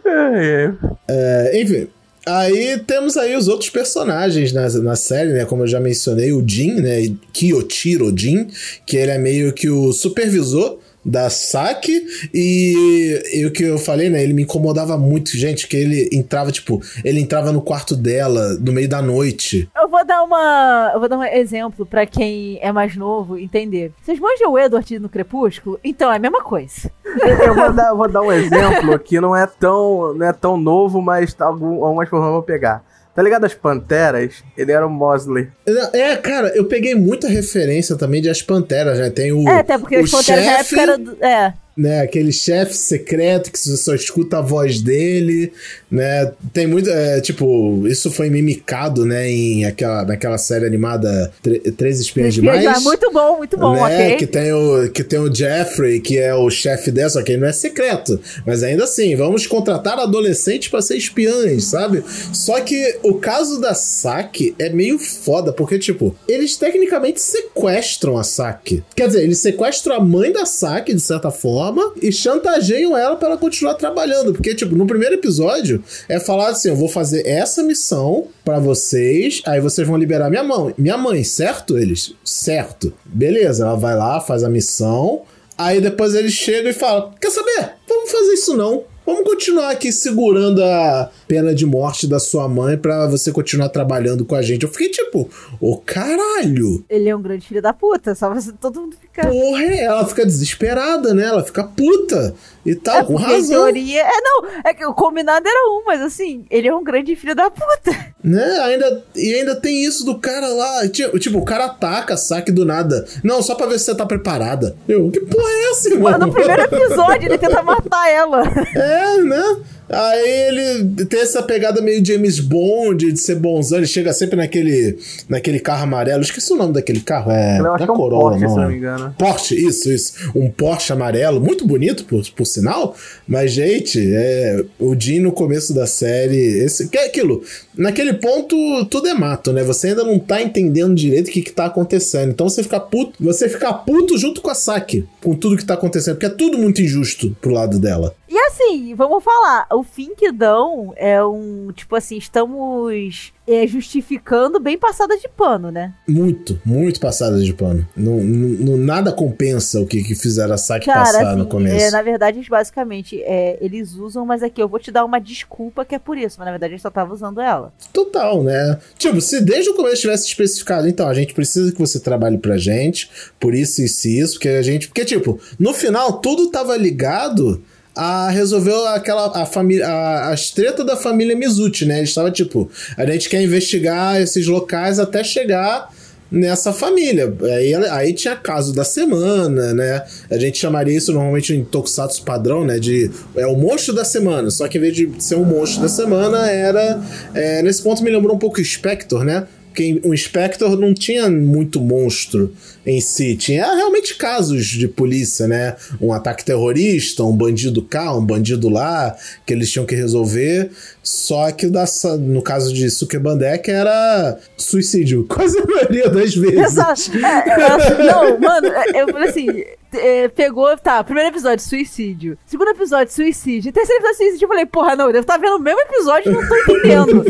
[0.07, 0.73] É,
[1.09, 1.63] é.
[1.63, 1.89] enfim,
[2.27, 5.45] Aí temos aí os outros personagens na, na série, né?
[5.45, 7.15] Como eu já mencionei, o Jin, né?
[7.35, 8.49] Kiyoshiro Jin,
[8.87, 14.09] que ele é meio que o supervisor da Saki e, e, o que eu falei,
[14.09, 14.23] né?
[14.23, 18.73] Ele me incomodava muito, gente, que ele entrava, tipo, ele entrava no quarto dela no
[18.73, 19.69] meio da noite.
[19.77, 20.91] Eu vou dar uma.
[20.95, 23.93] Eu vou dar um exemplo para quem é mais novo entender.
[24.03, 25.79] Vocês manjam o Edward no Crepúsculo?
[25.85, 26.91] Então é a mesma coisa.
[27.05, 31.03] eu vou dar, vou dar um exemplo que não é tão, não é tão novo,
[31.03, 32.85] mas algum, algumas formas vão pegar.
[33.15, 34.43] Tá ligado as Panteras?
[34.57, 35.49] Ele era o Mosley.
[35.93, 39.09] É, cara, eu peguei muita referência também de As Panteras, né?
[39.09, 39.49] Tem o.
[39.49, 40.99] É, até porque as Panteras na época era.
[40.99, 42.01] Do, é né?
[42.01, 45.53] Aquele chefe secreto que você só escuta a voz dele,
[45.91, 46.33] né?
[46.53, 49.29] Tem muito, é, tipo, isso foi mimicado, né?
[49.29, 51.33] Em aquela, naquela série animada
[51.77, 52.83] Três Espiãs Demais.
[52.83, 53.83] Muito bom, muito bom, né?
[53.83, 54.17] ok.
[54.17, 57.49] Que tem, o, que tem o Jeffrey, que é o chefe dessa, que ele não
[57.49, 58.21] é secreto.
[58.47, 62.05] Mas ainda assim, vamos contratar adolescentes para ser espiãs, sabe?
[62.33, 68.25] Só que o caso da Saki é meio foda, porque, tipo, eles tecnicamente sequestram a
[68.25, 68.83] Saki.
[68.95, 73.17] Quer dizer, eles sequestram a mãe da Saki, de certa forma, forma e chantageiam ela
[73.17, 74.33] para ela continuar trabalhando.
[74.33, 79.41] Porque, tipo, no primeiro episódio é falar assim: eu vou fazer essa missão para vocês,
[79.47, 80.75] aí vocês vão liberar minha mãe.
[80.77, 81.79] Minha mãe, certo?
[81.79, 82.93] Eles, certo.
[83.05, 85.23] Beleza, ela vai lá, faz a missão.
[85.57, 87.73] Aí depois eles chegam e falam: Quer saber?
[87.89, 88.85] Vamos fazer isso não.
[89.07, 94.25] Vamos continuar aqui segurando a pena de morte da sua mãe para você continuar trabalhando
[94.25, 94.63] com a gente.
[94.63, 95.29] Eu fiquei tipo,
[95.61, 96.83] ô oh, caralho.
[96.89, 99.27] Ele é um grande filho da puta, só você, todo mundo fica.
[99.29, 101.25] Porra, ela fica desesperada, né?
[101.25, 103.65] Ela fica puta e tal, é, com razão.
[103.65, 104.03] Teoria...
[104.03, 107.35] É, não, é que o combinado era um, mas assim, ele é um grande filho
[107.35, 108.15] da puta.
[108.23, 108.45] Né?
[108.63, 110.89] Ainda, e ainda tem isso do cara lá.
[110.89, 113.07] Tipo, o cara ataca, saque do nada.
[113.23, 114.77] Não, só pra ver se você tá preparada.
[114.89, 116.19] Eu, que porra é essa, irmão?
[116.19, 118.43] No primeiro episódio, ele tenta matar ela.
[118.75, 119.57] É, né?
[119.89, 123.79] Aí ele tem essa pegada meio James Bond, de ser bonzão.
[123.79, 126.23] Ele chega sempre naquele, naquele carro amarelo.
[126.23, 127.31] Esqueci o nome daquele carro.
[127.31, 128.51] É, Eu acho da é um Corolla, Porsche, não.
[128.51, 129.15] se não me engano.
[129.19, 130.31] Porsche, isso, isso.
[130.35, 132.97] Um Porsche amarelo, muito bonito, por, por sinal.
[133.27, 136.65] Mas, gente, é, o Jim no começo da série.
[136.65, 137.43] Esse, que é aquilo.
[137.77, 139.63] Naquele ponto, tudo é mato, né?
[139.65, 142.31] Você ainda não tá entendendo direito o que, que tá acontecendo.
[142.31, 143.23] Então você fica puto.
[143.23, 146.15] Você fica puto junto com a Saki, com tudo que tá acontecendo.
[146.15, 148.15] Porque é tudo muito injusto pro lado dela.
[148.35, 154.59] E assim, vamos falar, o fim que dão é um, tipo assim, estamos é, justificando
[154.59, 155.95] bem passada de pano, né?
[156.09, 157.87] Muito, muito passada de pano.
[157.97, 161.77] Não, não nada compensa o que, que fizeram a Cara, passar assim, no começo.
[161.77, 165.85] É, na verdade, basicamente, é, eles usam, mas aqui eu vou te dar uma desculpa
[165.85, 167.73] que é por isso, mas na verdade a gente só tava usando ela.
[167.93, 168.81] Total, né?
[168.99, 172.57] Tipo, se desde o começo tivesse especificado, então, a gente precisa que você trabalhe pra
[172.57, 174.89] gente, por isso e isso, isso, porque a gente.
[174.89, 177.63] Porque, tipo, no final tudo tava ligado
[177.95, 181.99] a resolveu aquela a família a, as treta da família Mizuti, né?
[181.99, 185.91] Eles estava tipo, a gente quer investigar esses locais até chegar
[186.31, 187.33] nessa família.
[187.57, 190.05] Aí, aí tinha caso da semana, né?
[190.31, 192.79] A gente chamaria isso normalmente em Tokusatsu padrão, né?
[192.79, 194.51] De é o monstro da semana.
[194.51, 197.01] Só que em vez de ser um monstro da semana, era.
[197.33, 199.47] É, nesse ponto me lembrou um pouco o Spectre, né?
[199.75, 202.55] Porque o Spectre não tinha muito monstro
[202.87, 203.35] em si.
[203.35, 205.75] Tinha realmente casos de polícia, né?
[206.01, 210.71] Um ataque terrorista, um bandido cá, um bandido lá, que eles tinham que resolver.
[211.03, 216.61] Só que dessa, no caso de Sukebandek era suicídio, quase a maioria das vezes.
[216.61, 217.11] Exato.
[217.17, 219.49] É, eu, não, mano, eu falei assim.
[219.95, 222.39] É, pegou, tá, primeiro episódio, suicídio.
[222.47, 223.73] Segundo episódio, suicídio.
[223.73, 224.45] Terceiro episódio, suicídio.
[224.45, 227.25] Eu falei, porra, não, eu devo estar vendo o mesmo episódio e não tô entendendo.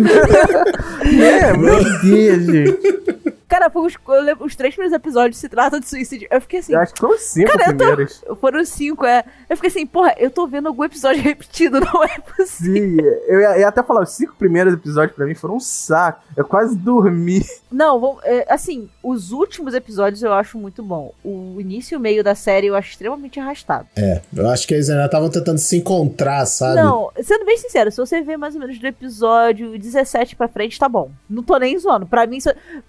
[1.23, 3.05] é, meu Deus, gente.
[3.55, 3.95] Cara, foi os,
[4.41, 6.27] os três primeiros episódios se tratam de suicídio.
[6.29, 6.73] Eu fiquei assim.
[6.73, 8.25] Eu acho que foram cinco Cara, eu tô- primeiros.
[8.41, 9.25] Foram cinco, é.
[9.49, 12.75] Eu fiquei assim, porra, eu tô vendo algum episódio repetido, não é possível.
[12.75, 12.97] Sim,
[13.29, 16.21] eu ia, ia até falar, os cinco primeiros episódios pra mim foram um saco.
[16.37, 17.45] Eu quase dormi.
[17.71, 21.13] Não, vamos- é, assim, os últimos episódios eu acho muito bom.
[21.25, 23.87] O início e o meio da série eu acho extremamente arrastado.
[23.97, 26.75] É, eu acho que eles ainda estavam tentando se encontrar, sabe?
[26.75, 30.77] Não, sendo bem sincero, se você ver mais ou menos do episódio 17 pra frente,
[30.79, 31.11] tá bom.
[31.31, 32.07] Não tô nem zoando.
[32.07, 32.39] Pra mim,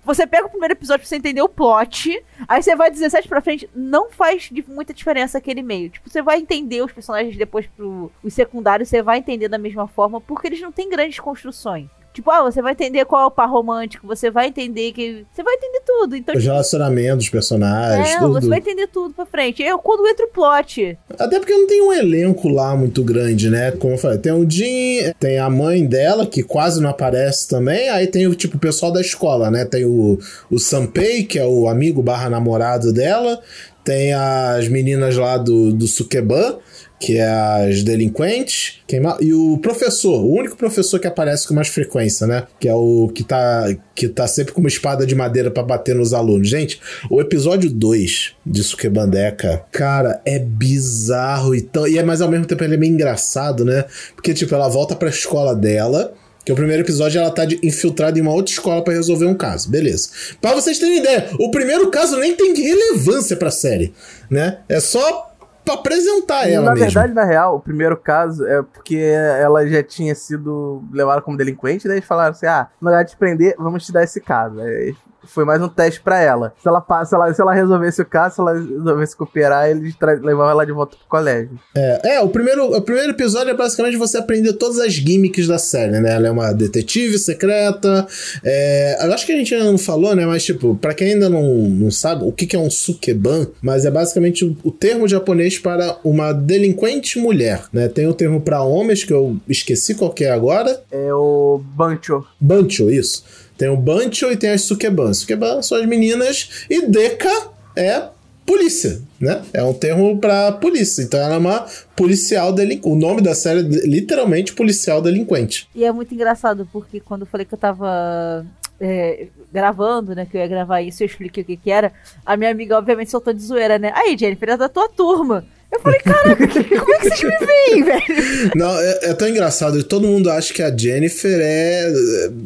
[0.04, 3.42] você pega o primeiro episódio pra você entender o plot, aí você vai 17 pra
[3.42, 5.90] frente, não faz muita diferença aquele meio.
[5.90, 9.88] Tipo, você vai entender os personagens depois pro os secundários, você vai entender da mesma
[9.88, 11.90] forma, porque eles não têm grandes construções.
[12.16, 15.26] Tipo, ah, você vai entender qual é o par romântico, você vai entender que.
[15.34, 16.16] Você vai entender tudo.
[16.16, 18.34] Então, Os relacionamentos dos personagens, é, tudo.
[18.40, 19.62] você vai entender tudo pra frente.
[19.62, 23.72] Eu, quando entra o plot, Até porque não tem um elenco lá muito grande, né?
[23.72, 27.90] Como eu falei, tem o Jim, tem a mãe dela, que quase não aparece também,
[27.90, 29.66] aí tem o tipo o pessoal da escola, né?
[29.66, 30.18] Tem o,
[30.50, 33.42] o Sanpei, que é o amigo barra namorado dela,
[33.86, 36.58] tem as meninas lá do, do Sukeban,
[37.00, 38.82] que é as delinquentes,
[39.22, 42.48] e o professor, o único professor que aparece com mais frequência, né?
[42.60, 45.94] Que é o que tá, que tá sempre com uma espada de madeira pra bater
[45.94, 46.50] nos alunos.
[46.50, 52.30] Gente, o episódio 2 de Sukebandeca, cara, é bizarro e, tão, e é, mas ao
[52.30, 53.86] mesmo tempo ele é meio engraçado, né?
[54.16, 56.14] Porque, tipo, ela volta pra escola dela.
[56.46, 59.70] Que o primeiro episódio ela tá infiltrada em uma outra escola pra resolver um caso.
[59.70, 60.10] Beleza.
[60.40, 63.94] Pra vocês terem ideia, o primeiro caso nem tem relevância pra série,
[64.30, 64.60] né?
[64.70, 65.32] É só
[65.66, 66.86] pra apresentar ela na mesmo.
[66.86, 71.88] verdade, na real, o primeiro caso é porque ela já tinha sido levada como delinquente,
[71.88, 74.60] daí eles falaram assim: ah, no lugar de te prender, vamos te dar esse caso.
[74.62, 74.96] Aí
[75.26, 76.54] foi mais um teste pra ela.
[76.62, 79.96] Se ela, passa- se ela, se ela resolvesse o caso, se ela resolvesse cooperar, eles
[80.22, 81.52] levavam ela de volta pro colégio.
[81.76, 85.58] É, é, o primeiro, o primeiro episódio é basicamente você aprender todas as gimmicks da
[85.58, 86.14] série, né?
[86.14, 88.08] Ela é uma detetive secreta.
[88.44, 90.26] É, eu acho que a gente ainda não falou, né?
[90.26, 93.86] Mas, tipo, pra quem ainda não, não sabe o que, que é um sukeban, mas
[93.86, 97.88] é basicamente o, o termo japonês para uma delinquente mulher, né?
[97.88, 100.82] Tem o termo pra homens, que eu esqueci qual que é agora.
[100.92, 102.26] É o Bancho.
[102.40, 103.24] Bancho, isso.
[103.58, 105.14] Tem o Bancho e tem as Sukeban.
[105.14, 108.10] Sukeban são as meninas e Deka é
[108.46, 109.42] polícia, né?
[109.54, 111.02] É um termo pra polícia.
[111.02, 111.66] Então ela é uma
[111.96, 112.88] policial delinquente.
[112.88, 115.68] O nome da série é literalmente policial delinquente.
[115.74, 118.46] E é muito engraçado, porque quando eu falei que eu tava
[118.80, 121.92] é, gravando, né, que eu ia gravar isso, eu expliquei o que que era,
[122.26, 123.92] a minha amiga obviamente soltou de zoeira, né?
[123.96, 125.46] Aí, Jennifer, é da tua turma.
[125.76, 128.52] Eu falei, caraca, como é que vocês me veem, velho?
[128.56, 129.84] Não, é, é tão engraçado.
[129.84, 131.92] Todo mundo acha que a Jennifer é,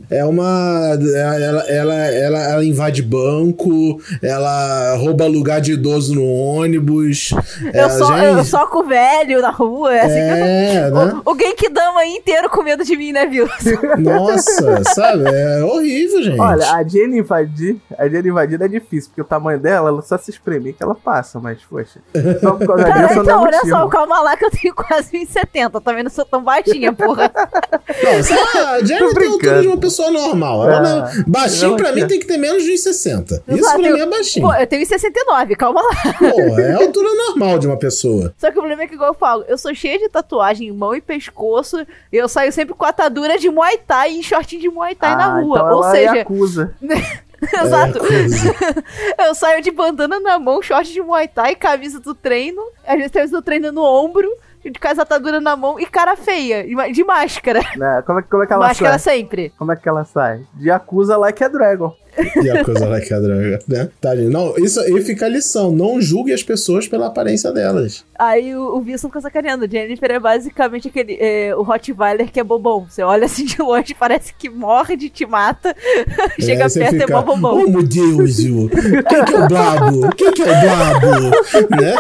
[0.10, 0.98] é uma.
[1.16, 7.32] Ela, ela, ela, ela invade banco, ela rouba lugar de idoso no ônibus.
[7.74, 11.22] É, Eu, só, gente, eu soco velho na rua, é assim que eu É, né?
[11.26, 13.48] O, o Genkidama inteiro com medo de mim, né, viu?
[14.00, 15.24] Nossa, sabe?
[15.30, 16.40] É horrível, gente.
[16.40, 20.18] Olha, a Jenny invadir, a Jenny invadir é difícil, porque o tamanho dela, ela só
[20.18, 22.00] se espremer que ela passa, mas, poxa.
[22.42, 23.78] Só por causa disso, então, não olha motivo.
[23.78, 25.82] só, calma lá que eu tenho quase 1,70.
[25.84, 27.32] Também não sou tão baixinha, porra.
[28.04, 30.70] Não, sei lá, a Jenny tem a altura de uma pessoa normal.
[30.70, 30.82] Ela É,
[31.18, 32.08] não- baixinho pra mim relaxa.
[32.08, 33.42] tem que ter menos de 1,60.
[33.48, 34.46] Isso pra mim é baixinho.
[34.48, 36.14] Pô, eu tenho 1,69, calma lá.
[36.20, 38.32] Pô, é a altura normal de uma pessoa.
[38.38, 40.72] Só que o problema é que, igual eu falo, eu sou cheia de tatuagem em
[40.72, 41.80] mão e pescoço.
[42.14, 45.26] E eu saio sempre com atadura de Muay Thai e shortinho de Muay Thai na
[45.38, 45.58] Ah, rua.
[45.60, 46.74] então Ou ela seja, acusa.
[47.64, 48.00] exato.
[49.18, 52.62] É, eu saio de bandana na mão, short de Muay Thai, camisa do treino.
[52.86, 54.30] Às vezes camisa do treino no ombro.
[54.62, 57.62] De casa atadura na mão e cara feia, de máscara.
[57.78, 58.04] Né?
[58.06, 59.16] Como, é, como é que ela máscara sai?
[59.16, 59.54] sempre.
[59.58, 60.46] Como é que ela sai?
[60.54, 61.96] De acusa like a dragon.
[62.44, 63.90] E a coisa lá que a droga, né?
[64.02, 64.30] Tá, gente.
[64.32, 65.72] Não, isso aí fica a lição.
[65.72, 68.04] Não julgue as pessoas pela aparência delas.
[68.18, 69.70] Aí o, o Wilson fica sacaneando.
[69.70, 71.18] Jennifer é basicamente aquele.
[71.20, 72.86] é, o Rottweiler que é bobão.
[72.90, 75.76] Você olha assim de longe, parece que morde te mata.
[76.40, 77.64] Chega Aí você perto e é mó bobão.
[77.66, 80.16] Oh, meu Deus, o- quem que é o Blabo?
[80.16, 81.30] Quem que é o Blabo?
[81.82, 81.96] né?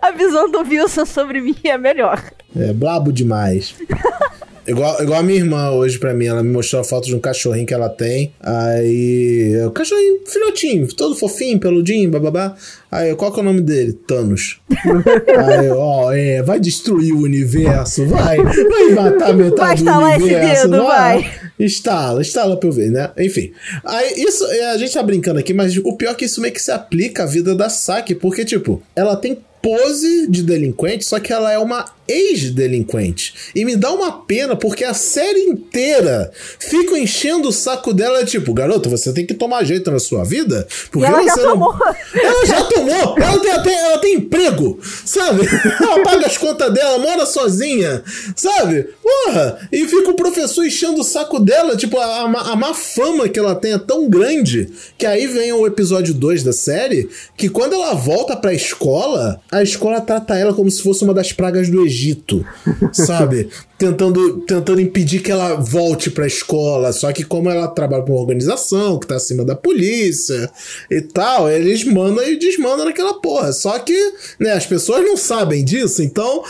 [0.00, 2.22] A visão do Wilson sobre mim é melhor.
[2.56, 3.74] É blabo demais.
[4.68, 7.18] Igual, igual a minha irmã hoje pra mim, ela me mostrou a foto de um
[7.18, 8.34] cachorrinho que ela tem.
[8.38, 9.54] Aí.
[9.66, 12.54] O cachorrinho, filhotinho, todo fofinho, peludinho, bababá.
[12.92, 13.94] Aí, qual que é o nome dele?
[14.06, 14.60] Thanos.
[14.70, 18.36] Aí, ó, é, vai destruir o universo, vai.
[18.36, 20.68] Vai matar metade Vai do universo.
[20.68, 21.30] dedo, vai.
[21.58, 23.10] Instala, instala pra eu ver, né?
[23.18, 23.52] Enfim.
[23.82, 26.52] Aí, isso, é, a gente tá brincando aqui, mas o pior é que isso meio
[26.52, 31.18] que se aplica à vida da Saki, porque, tipo, ela tem pose de delinquente, só
[31.18, 33.34] que ela é uma ex-delinquente.
[33.54, 38.54] E me dá uma pena porque a série inteira fica enchendo o saco dela, tipo,
[38.54, 40.66] garoto, você tem que tomar jeito na sua vida.
[40.90, 41.52] Porque ela você já não...
[41.52, 41.74] tomou.
[42.14, 43.18] Ela já tomou!
[43.18, 45.42] Ela tem, até, ela tem emprego, sabe?
[45.80, 48.02] Ela paga as contas dela, mora sozinha,
[48.34, 48.88] sabe?
[49.02, 49.68] Porra!
[49.70, 53.38] E fica o professor enchendo o saco dela, tipo, a, a, a má fama que
[53.38, 57.74] ela tem é tão grande que aí vem o episódio 2 da série, que quando
[57.74, 61.84] ela volta pra escola, a escola trata ela como se fosse uma das pragas do
[61.84, 61.97] Egito,
[62.92, 63.48] sabe?
[63.78, 66.92] tentando, tentando impedir que ela volte pra escola.
[66.92, 70.50] Só que, como ela trabalha com uma organização que tá acima da polícia
[70.90, 73.52] e tal, eles mandam e desmandam naquela porra.
[73.52, 76.42] Só que, né, as pessoas não sabem disso, então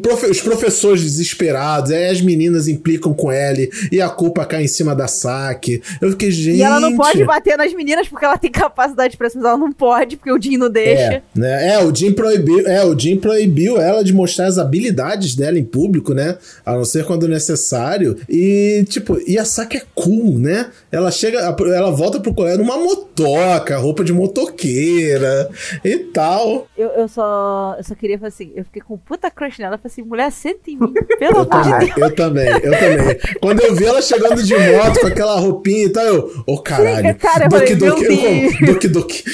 [0.00, 4.68] profe os professores desesperados, aí as meninas implicam com ele e a culpa cai em
[4.68, 5.82] cima da saque.
[6.00, 6.58] Eu fiquei, gente.
[6.58, 9.72] E ela não pode bater nas meninas porque ela tem capacidade pra cima, ela não
[9.72, 11.14] pode, porque o Jim não deixa.
[11.14, 11.74] É, né?
[11.74, 15.64] é, o Jim proibiu, é, o Jim proibiu ela de mostrar as habilidades dela em
[15.64, 16.36] público, né?
[16.64, 18.16] A não ser quando necessário.
[18.28, 20.70] E, tipo, e a Saki é cool, né?
[20.90, 25.48] Ela chega, ela volta pro colégio numa motoca, roupa de motoqueira
[25.84, 26.66] e tal.
[26.76, 29.92] Eu, eu só eu só queria falar assim, eu fiquei com puta crush nela, falei
[29.92, 31.98] assim, mulher, senta em mim, pelo amor de Deus.
[31.98, 33.18] Eu também, eu também.
[33.40, 36.58] Quando eu vi ela chegando de moto com aquela roupinha e tal, eu, ô oh,
[36.58, 37.14] caralho.
[37.16, 39.24] Cara, eu Doki, Doki, Doki, Doki.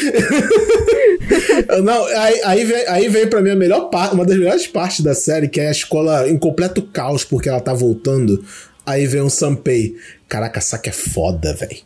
[1.82, 5.14] Não, aí, aí, vem, aí pra mim a melhor parte, uma das melhores partes da
[5.14, 8.44] série, que é a escola em completo caos, porque ela tá voltando.
[8.86, 9.96] Aí vem um Sanpei.
[10.34, 11.76] Caraca, a Saki é foda, velho.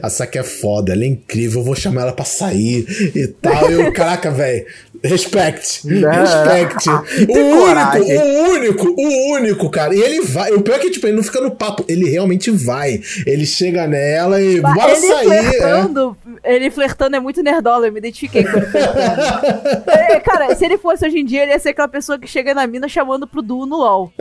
[0.00, 3.68] A Saki é foda, ela é incrível, eu vou chamar ela pra sair e tal.
[3.68, 4.64] Eu, caraca, velho.
[5.02, 5.82] Respect.
[5.84, 6.88] Respect.
[7.28, 9.94] o único, o único, o único, cara.
[9.96, 10.52] E ele vai.
[10.52, 11.84] O pior é que, tipo, ele não fica no papo.
[11.88, 13.00] Ele realmente vai.
[13.26, 15.26] Ele chega nela e Mas bora ele sair.
[15.26, 16.54] Flertando, é.
[16.54, 18.66] Ele flertando é muito nerdola, eu me identifiquei com ele
[19.88, 22.54] é, cara, se ele fosse hoje em dia, ele ia ser aquela pessoa que chega
[22.54, 24.12] na mina chamando pro duo no LOL.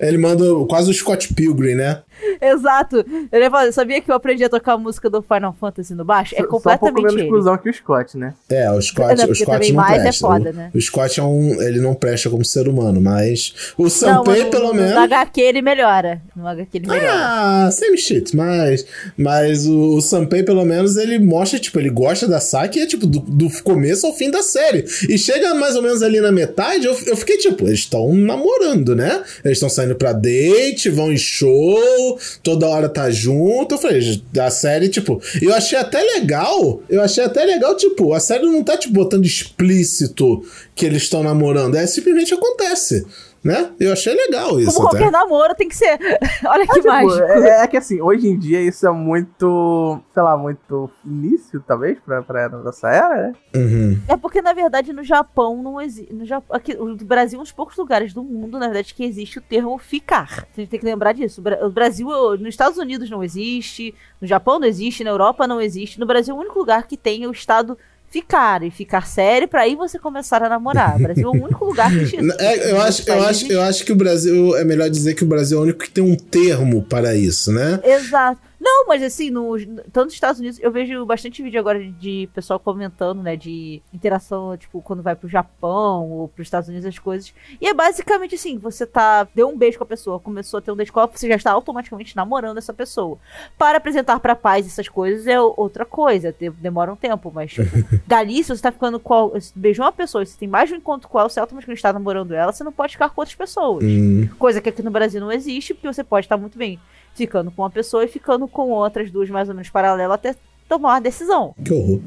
[0.00, 2.02] ele manda quase o Scott Pilgrim, né?
[2.40, 3.04] Exato.
[3.32, 6.34] Ele fala, sabia que eu aprendi a tocar a música do Final Fantasy no baixo?
[6.36, 8.34] É completamente Só um pouco exclusão que o Scott, né?
[8.48, 10.26] É, o Scott, não, o Scott não mais presta.
[10.26, 10.70] É foda, né?
[10.74, 14.50] o, o Scott é um, ele não presta como ser humano, mas o Sanpei no,
[14.50, 14.92] pelo menos.
[14.92, 16.20] No HQ ele melhora.
[16.34, 17.10] No HQ ele melhora.
[17.12, 22.26] Ah, same shit, mas mas o, o Sanpei pelo menos ele mostra tipo, ele gosta
[22.26, 24.84] da Saki é tipo do, do começo ao fim da série.
[25.08, 28.94] E chega mais ou menos ali na metade, eu, eu fiquei tipo, eles estão namorando,
[28.94, 29.22] né?
[29.44, 32.09] Eles estão saindo pra date, vão em show,
[32.42, 33.74] toda hora tá junto.
[33.74, 36.82] Eu falei, a série, tipo, eu achei até legal.
[36.88, 40.44] Eu achei até legal, tipo, a série não tá, tipo, botando explícito
[40.74, 41.74] que eles estão namorando.
[41.76, 43.06] É simplesmente acontece.
[43.42, 43.72] Né?
[43.80, 44.74] Eu achei legal isso.
[44.74, 44.98] Como até.
[44.98, 45.98] qualquer namoro tem que ser.
[46.44, 47.22] Olha que tipo, mágico.
[47.22, 51.98] É, é, que assim, hoje em dia isso é muito, sei lá, muito início, talvez,
[52.00, 53.32] pra, pra nossa era, né?
[53.56, 54.00] Uhum.
[54.06, 56.12] É porque, na verdade, no Japão não existe.
[56.12, 59.04] No Japão, aqui, no Brasil, é um dos poucos lugares do mundo, na verdade, que
[59.04, 60.46] existe o termo ficar.
[60.54, 61.42] A gente tem que lembrar disso.
[61.62, 65.98] O Brasil, nos Estados Unidos não existe, no Japão não existe, na Europa não existe.
[65.98, 67.78] No Brasil, o único lugar que tem é o estado
[68.10, 70.96] ficar e ficar sério para aí você começar a namorar.
[70.96, 72.32] O Brasil é o único lugar que isso.
[72.40, 75.26] É, eu, acho, eu, acho, eu acho que o Brasil é melhor dizer que o
[75.26, 77.80] Brasil é o único que tem um termo para isso, né?
[77.84, 78.49] Exato.
[78.60, 79.56] Não, mas assim, no,
[79.90, 83.80] tanto nos Estados Unidos, eu vejo bastante vídeo agora de, de pessoal comentando, né, de
[83.92, 87.32] interação, tipo, quando vai pro Japão ou pros Estados Unidos, as coisas.
[87.58, 90.70] E é basicamente assim, você tá, deu um beijo com a pessoa, começou a ter
[90.70, 93.18] um beijo com ela, você já está automaticamente namorando essa pessoa.
[93.56, 97.70] Para apresentar pra paz essas coisas é outra coisa, demora um tempo, mas, tipo,
[98.06, 101.08] dali, se você tá ficando com, beijou uma pessoa, se tem mais de um encontro
[101.08, 103.82] com ela, você automaticamente está namorando ela, você não pode ficar com outras pessoas.
[103.82, 104.28] Hum.
[104.38, 106.78] Coisa que aqui no Brasil não existe, porque você pode estar muito bem
[107.14, 110.34] ficando com uma pessoa e ficando com outras duas mais ou menos paralelas até
[110.68, 111.52] tomar uma decisão.
[111.64, 112.00] Que horror.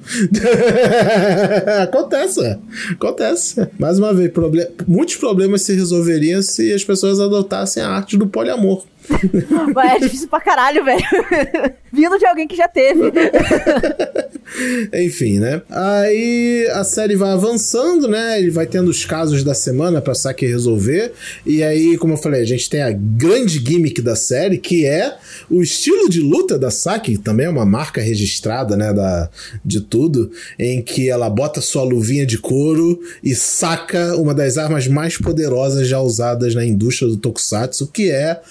[1.84, 2.60] acontece,
[2.92, 3.68] acontece.
[3.78, 4.32] Mais uma vez,
[4.88, 8.86] muitos problemas se resolveriam se as pessoas adotassem a arte do poliamor.
[9.74, 11.04] Mas é difícil pra caralho, velho.
[11.92, 13.12] Vindo de alguém que já teve.
[14.94, 15.62] Enfim, né?
[15.70, 18.40] Aí a série vai avançando, né?
[18.40, 21.14] Ele vai tendo os casos da semana pra Saki resolver.
[21.46, 25.16] E aí, como eu falei, a gente tem a grande gimmick da série, que é
[25.50, 28.94] o estilo de luta da Saki, também é uma marca registrada, né?
[28.94, 29.30] Da,
[29.64, 34.88] de tudo, em que ela bota sua luvinha de couro e saca uma das armas
[34.88, 38.42] mais poderosas já usadas na indústria do Tokusatsu, que é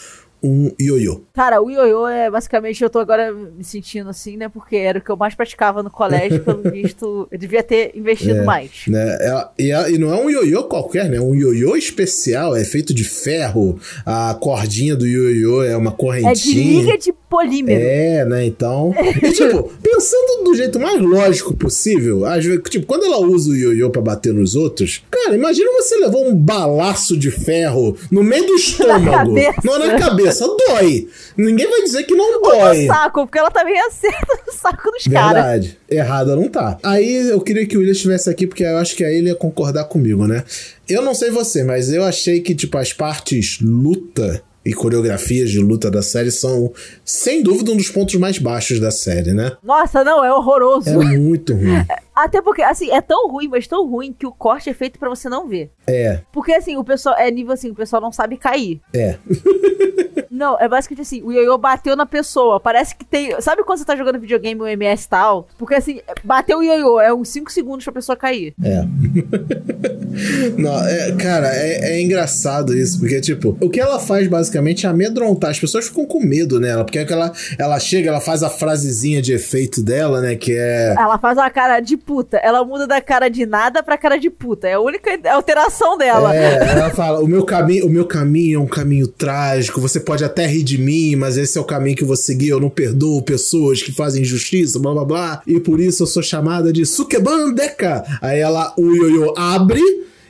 [0.43, 1.21] um ioiô?
[1.35, 4.49] Cara, o ioiô é basicamente, eu tô agora me sentindo assim, né?
[4.49, 8.41] Porque era o que eu mais praticava no colégio, pelo visto, eu devia ter investido
[8.41, 8.71] É, mais.
[8.87, 9.19] Né?
[9.59, 11.21] E, ela- e não é um ioiô qualquer, né?
[11.21, 13.79] Um ioiô especial, é feito de ferro.
[14.05, 16.81] A cordinha do ioiô é uma É de correntinha.
[16.83, 17.81] liga de polímero.
[17.83, 18.45] É, né?
[18.47, 18.95] Então.
[19.23, 23.57] E, tipo, pensando do jeito mais lógico possível, às vezes, tipo, quando ela usa o
[23.57, 28.47] ioiô pra bater nos outros, cara, imagina você levar um balaço de ferro no meio
[28.47, 29.35] do estômago.
[29.35, 29.61] cabeça.
[29.65, 30.32] não, na cabeça,
[30.69, 31.09] dói.
[31.37, 32.87] Ninguém vai dizer que não No dói.
[32.87, 35.43] saco, porque ela também acerta no saco dos caras.
[35.43, 35.79] Verdade.
[35.89, 36.79] Errada não tá.
[36.83, 39.35] Aí eu queria que o William estivesse aqui, porque eu acho que aí ele ia
[39.35, 40.45] concordar comigo, né?
[40.89, 45.59] Eu não sei você, mas eu achei que, tipo, as partes luta e coreografias de
[45.59, 46.73] luta da série são,
[47.05, 49.53] sem dúvida, um dos pontos mais baixos da série, né?
[49.63, 50.89] Nossa, não, é horroroso.
[50.89, 51.85] É muito ruim.
[52.15, 55.09] Até porque, assim, é tão ruim, mas tão ruim que o corte é feito pra
[55.09, 55.71] você não ver.
[55.87, 58.81] É, Porque, assim, o pessoal, é nível assim, o pessoal não sabe cair.
[58.95, 59.17] é.
[60.35, 62.59] Não, é basicamente assim, o ioiô bateu na pessoa.
[62.59, 63.39] Parece que tem.
[63.43, 65.47] Sabe quando você tá jogando videogame o MS e tal?
[65.59, 68.55] Porque assim, bateu o ioiô, é uns 5 segundos pra pessoa cair.
[68.65, 68.83] É.
[70.57, 74.89] Não, é, cara, é, é engraçado isso, porque, tipo, o que ela faz basicamente é
[74.89, 75.51] amedrontar.
[75.51, 78.49] As pessoas ficam com medo nela, porque é que ela, ela chega, ela faz a
[78.49, 80.35] frasezinha de efeito dela, né?
[80.35, 80.95] Que é.
[80.99, 82.37] Ela faz uma cara de puta.
[82.39, 84.69] Ela muda da cara de nada pra cara de puta.
[84.69, 86.35] É a única alteração dela.
[86.35, 89.81] É, ela fala: o meu, caminho, o meu caminho é um caminho trágico.
[89.81, 92.49] Você pode até rir de mim, mas esse é o caminho que eu vou seguir.
[92.49, 95.43] Eu não perdoo pessoas que fazem injustiça, blá blá blá.
[95.47, 98.05] E por isso eu sou chamada de Sukeban Deka.
[98.21, 99.83] Aí ela, o ioiô abre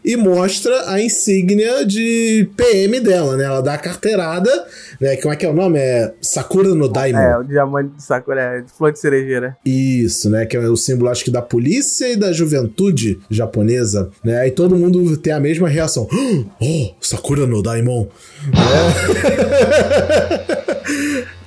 [0.05, 3.45] e mostra a insígnia de PM dela, né?
[3.45, 4.51] Ela dá a carteirada,
[5.01, 5.17] né?
[5.17, 5.79] Como é que é o nome?
[5.79, 7.19] É Sakura no Daimon.
[7.19, 9.57] É, o diamante de Sakura, é, de flor de cerejeira.
[9.65, 10.47] Isso, né?
[10.47, 14.41] Que é o símbolo, acho que da polícia e da juventude japonesa, né?
[14.41, 16.09] Aí todo mundo tem a mesma reação.
[16.65, 18.07] Oh, Sakura no Daimon.
[18.53, 20.53] É.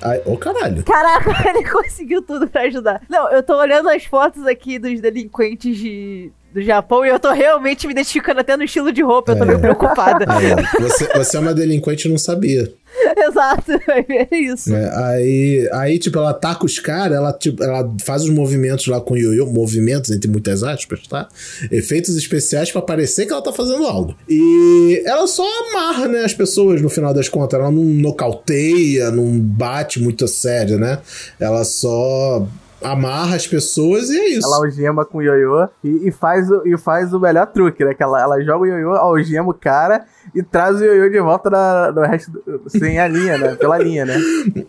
[0.05, 0.83] Ai, Ô, caralho.
[0.83, 3.01] Caraca, ele conseguiu tudo pra ajudar.
[3.09, 7.31] Não, eu tô olhando as fotos aqui dos delinquentes de, do Japão e eu tô
[7.33, 9.33] realmente me identificando até no estilo de roupa.
[9.33, 9.47] Eu tô É.
[9.47, 10.25] meio preocupada.
[10.27, 12.71] Ó, você, você é uma delinquente e não sabia.
[13.17, 14.69] Exato, é isso.
[14.71, 14.89] né?
[14.95, 19.15] Aí, aí, tipo, ela ataca os caras, ela, tipo, ela faz os movimentos lá com
[19.15, 21.27] o ioiô, movimentos entre muitas aspas, tá?
[21.69, 24.15] Efeitos especiais pra parecer que ela tá fazendo algo.
[24.29, 27.59] E ela só amarra, né, as pessoas no final das contas.
[27.59, 30.99] Ela não nocauteia, não bate muito a sério, né?
[31.37, 32.47] Ela só
[32.81, 34.47] amarra as pessoas e é isso.
[34.47, 37.93] Ela algema com o ioiô e, e faz, o, e faz o melhor truque, né?
[37.93, 41.49] Que ela, ela joga o ioiô, algema o cara e traz o ioiô de volta
[41.49, 43.55] na, no resto do, sem a linha, né?
[43.55, 44.15] Pela linha, né?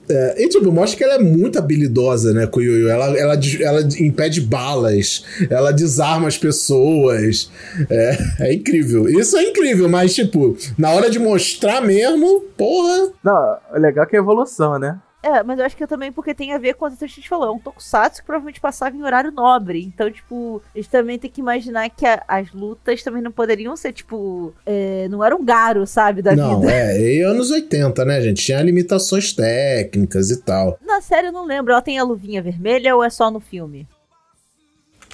[0.08, 2.88] É, e tipo, mostra que ela é muito habilidosa, né, com o Ioiô.
[2.88, 7.50] Ela, ela, ela impede balas, ela desarma as pessoas.
[7.90, 9.08] É, é incrível.
[9.08, 13.10] Isso é incrível, mas, tipo, na hora de mostrar mesmo, porra.
[13.22, 14.98] Não, o legal é que é evolução, né?
[15.22, 17.08] É, mas eu acho que é também porque tem a ver com o que a
[17.08, 17.48] gente falou.
[17.48, 19.82] É um tokusatsu que provavelmente passava em horário nobre.
[19.82, 23.76] Então, tipo, a gente também tem que imaginar que a- as lutas também não poderiam
[23.76, 24.54] ser, tipo.
[24.64, 26.72] é, não era um garo, sabe, da Não, vida.
[26.72, 28.44] é, e anos 80, né, gente?
[28.44, 30.78] Tinha limitações técnicas e tal.
[30.80, 31.72] Na série eu não lembro.
[31.72, 33.88] Ela tem a luvinha vermelha ou é só no filme?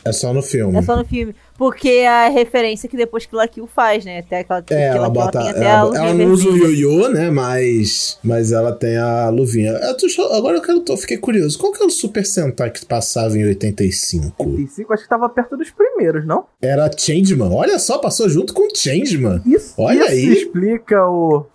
[0.05, 0.77] É só no filme.
[0.77, 1.35] É só no filme.
[1.63, 4.19] Porque é a referência que depois que la Kill faz, né?
[4.19, 5.39] Até aquela, que É, ela bota.
[5.39, 7.31] tem até a Ela, luvinha ela não usa o ioiô, né?
[7.31, 9.71] Mas, mas ela tem a luvinha.
[9.71, 10.81] Eu tô agora eu quero.
[10.81, 11.57] tô- fiquei curioso.
[11.57, 14.43] Qual que é o Super Sentai que passava em 85?
[14.43, 16.47] 35 acho que tava perto dos primeiros, não?
[16.61, 17.53] Era Changeman.
[17.53, 19.41] Olha só, passou junto com Changeman.
[19.47, 20.33] Isso, Olha isso aí.
[20.33, 21.47] explica o.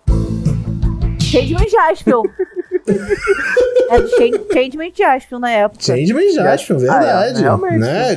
[1.20, 2.22] Changeman Jaspion.
[3.90, 4.06] é
[4.54, 5.82] Changeman Jaspion na época.
[5.84, 7.34] Changeman Jaspion, verdade.
[7.36, 7.78] Ah, é, realmente.
[7.78, 8.16] né?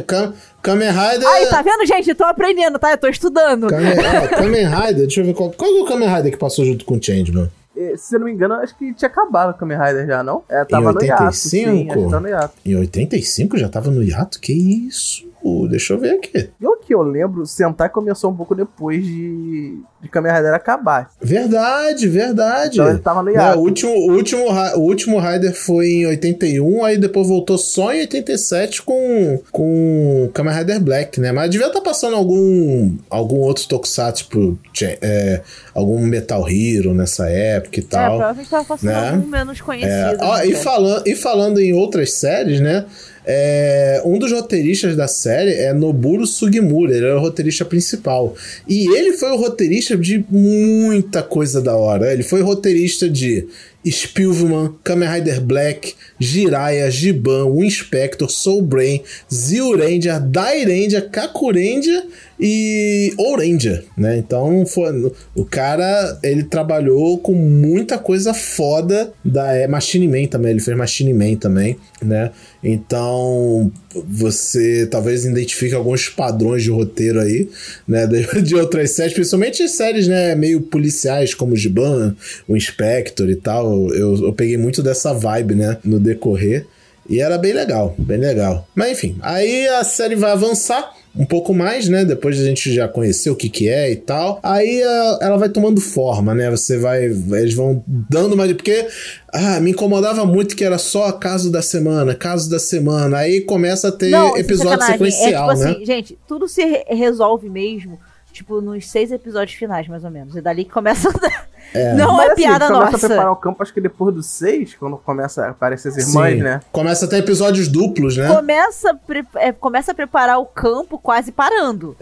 [0.62, 1.28] Kam- Kamen Rider.
[1.28, 2.14] Aí, tá vendo, gente?
[2.16, 2.92] Tô aprendendo, tá?
[2.92, 3.68] Eu tô estudando.
[3.68, 3.96] Kamen,
[4.30, 6.96] Kamen Rider, deixa eu ver qual, qual é o Kamen Rider que passou junto com
[6.98, 7.50] o Changeman.
[7.76, 10.44] eh, Se eu não me engano, acho que tinha acabado o Kamen Rider já, não?
[10.50, 11.24] É, tava Em no hiato.
[11.24, 11.34] 85?
[11.34, 12.54] Sim, acho que tava no hiato.
[12.66, 14.40] Em 85 já tava no hiato?
[14.40, 15.30] Que isso?
[15.70, 16.50] Deixa eu ver aqui.
[16.60, 21.10] Pelo que eu lembro, o Sentai começou um pouco depois de, de Kamen Rider acabar.
[21.22, 22.74] Verdade, verdade.
[22.80, 23.60] Então ele tava no Né, hiato.
[23.60, 24.44] o, último, o, último,
[24.76, 30.54] o último Rider foi em 81, aí depois voltou só em 87 com, com Kamen
[30.54, 31.32] Rider Black, né?
[31.32, 35.42] Mas devia estar passando algum, algum outro Tokusatsu, tipo, Cha- é,
[35.74, 38.10] algum Metal Hero nessa época e É, tal.
[38.18, 39.10] provavelmente tava passando né?
[39.12, 39.92] algum menos conhecido.
[39.92, 40.48] É, ó, né?
[40.48, 42.86] e, falan e falando em outras séries, né?
[43.26, 48.36] É, um dos roteiristas da série é Noburo Sugimura, ele era o roteirista principal.
[48.68, 52.12] E ele foi o roteirista de muita coisa da hora.
[52.12, 53.48] Ele foi roteirista de
[53.86, 59.02] Spilvman, Kamen Rider Black, Jiraiya, Giban, o Inspector, Soul Brain,
[59.34, 62.06] Zio Ranger, Dai Ranger, Kaku Ranger
[62.40, 64.18] e Ouranger, né?
[64.18, 70.52] Então foi, o cara ele trabalhou com muita coisa foda da é, Machine Man também,
[70.52, 72.32] ele fez Machine Man também, né?
[72.64, 73.72] Então
[74.08, 77.50] você talvez identifique alguns padrões de roteiro aí,
[77.88, 78.08] né?
[78.44, 80.36] De, outras séries, principalmente séries, né?
[80.36, 82.16] Meio policiais como o Giban,
[82.48, 83.92] o Inspector e tal.
[83.94, 85.78] Eu, eu peguei muito dessa vibe, né?
[85.84, 86.68] No decorrer.
[87.10, 88.68] E era bem legal, bem legal.
[88.76, 92.06] Mas enfim, aí a série vai avançar um pouco mais, né?
[92.06, 94.40] Depois a gente já conheceu o que que é e tal.
[94.42, 96.50] Aí a, ela vai tomando forma, né?
[96.50, 97.04] Você vai.
[97.04, 98.54] Eles vão dando mais.
[98.54, 98.88] Porque.
[99.34, 103.18] Ah, me incomodava muito que era só caso da semana, caso da semana.
[103.18, 105.72] Aí começa a ter Não, é episódio sequencial, é, tipo né?
[105.72, 108.00] assim, gente, tudo se re- resolve mesmo,
[108.32, 110.36] tipo, nos seis episódios finais, mais ou menos.
[110.36, 111.12] E dali que começa a
[111.74, 111.96] dar.
[111.96, 113.06] Não Mas, é assim, piada começa nossa.
[113.06, 116.34] a preparar o campo, acho que depois do 6, quando começa a aparecer as irmãs,
[116.38, 116.44] Sim.
[116.44, 116.60] né?
[116.72, 118.28] Começa a ter episódios duplos, né?
[118.34, 121.96] Começa, a pre- é, começa a preparar o campo quase parando.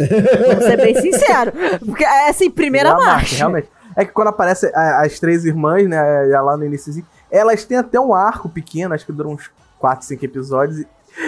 [0.48, 1.52] Vamos ser bem sincero.
[1.86, 3.36] Porque é assim, primeira Já marcha.
[3.38, 3.70] Realmente.
[3.96, 7.78] É que quando aparece a- as três irmãs, né, já lá no início, elas têm
[7.78, 10.86] até um arco pequeno, acho que dura uns 4, 5 episódios,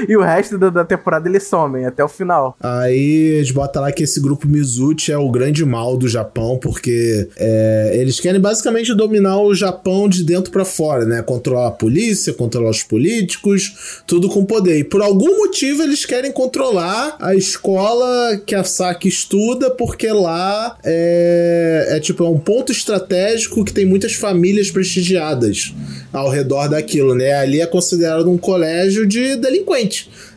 [0.08, 2.56] e, o resto da, da temporada eles somem até o final.
[2.62, 7.28] Aí eles botam lá que esse grupo Mizuchi é o grande mal do Japão, porque
[7.38, 11.22] é, eles querem basicamente dominar o Japão de dentro pra fora, né?
[11.22, 14.80] Controlar a polícia, controlar os políticos, tudo com poder.
[14.80, 20.78] E por algum motivo eles querem controlar a escola que a Saki estuda, porque lá
[20.84, 25.74] é, é tipo é um ponto estratégico que tem muitas famílias prestigiadas
[26.12, 27.34] ao redor daquilo, né?
[27.34, 29.36] Ali é considerado um colégio de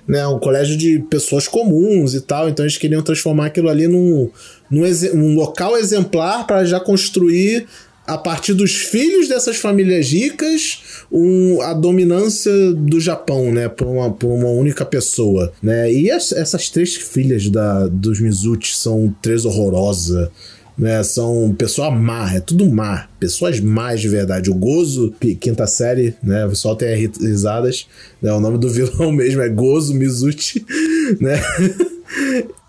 [0.07, 4.31] né, um colégio de pessoas comuns e tal, então eles queriam transformar aquilo ali num,
[4.71, 4.83] num,
[5.15, 7.67] um local exemplar para já construir
[8.07, 14.13] a partir dos filhos dessas famílias ricas um, a dominância do Japão, né, por uma,
[14.13, 19.47] por uma única pessoa, né, e as- essas três filhas da, dos Mizuchi são três
[19.47, 20.29] horrorosas,
[20.77, 21.03] né?
[21.03, 23.07] São pessoa má, é tudo má.
[23.21, 24.51] Pessoas más de verdade.
[24.51, 26.45] O Gozo, quinta série, né?
[26.47, 27.87] O pessoal tem ri- risadas.
[28.21, 28.33] Né?
[28.33, 30.65] O nome do vilão mesmo é Gozo Mizuchi,
[31.21, 31.41] né?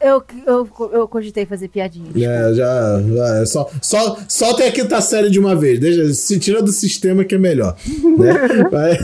[0.01, 2.09] Eu, eu, eu cogitei fazer piadinha.
[2.15, 5.79] É, já, já é só, só, solta a quinta série de uma vez.
[5.79, 7.75] Deixa, se tira do sistema que é melhor.
[8.17, 8.33] Né?
[8.71, 8.97] Vai-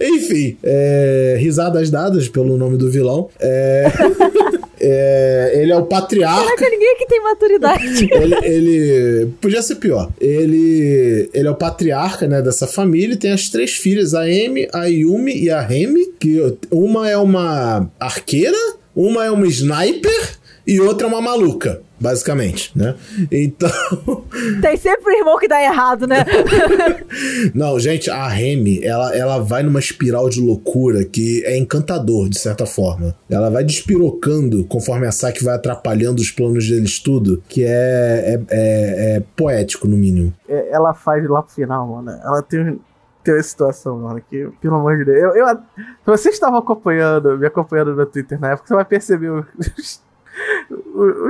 [0.00, 3.28] Enfim, é, risadas dadas pelo nome do vilão.
[3.40, 3.86] É,
[4.80, 6.44] é, ele é o patriarca.
[6.44, 8.08] Caraca, ninguém aqui tem maturidade.
[8.12, 10.10] ele, ele- podia ser pior.
[10.20, 14.68] Ele ele é o patriarca, né, dessa família e tem as três filhas, a Amy,
[14.72, 18.56] a Yumi e a Remy, que uma é uma arqueira,
[18.94, 20.36] uma é uma sniper
[20.66, 22.96] e outra é uma maluca, basicamente, né?
[23.30, 23.70] Então,
[24.60, 26.24] tem sempre o irmão que dá errado, né?
[27.54, 32.38] não, gente, a Remy, ela, ela vai numa espiral de loucura que é encantador, de
[32.38, 33.14] certa forma.
[33.30, 38.40] Ela vai despirocando conforme a Saki vai atrapalhando os planos deles tudo, que é, é,
[38.50, 40.32] é- é poético, no mínimo.
[40.48, 42.10] É, ela faz lá pro final, mano.
[42.24, 42.78] Ela tem,
[43.22, 45.36] tem uma situação, mano, que, pelo amor de Deus.
[45.36, 45.62] Eu, eu, se
[46.06, 50.00] você estava acompanhando, me acompanhando no Twitter na época, você vai perceber os,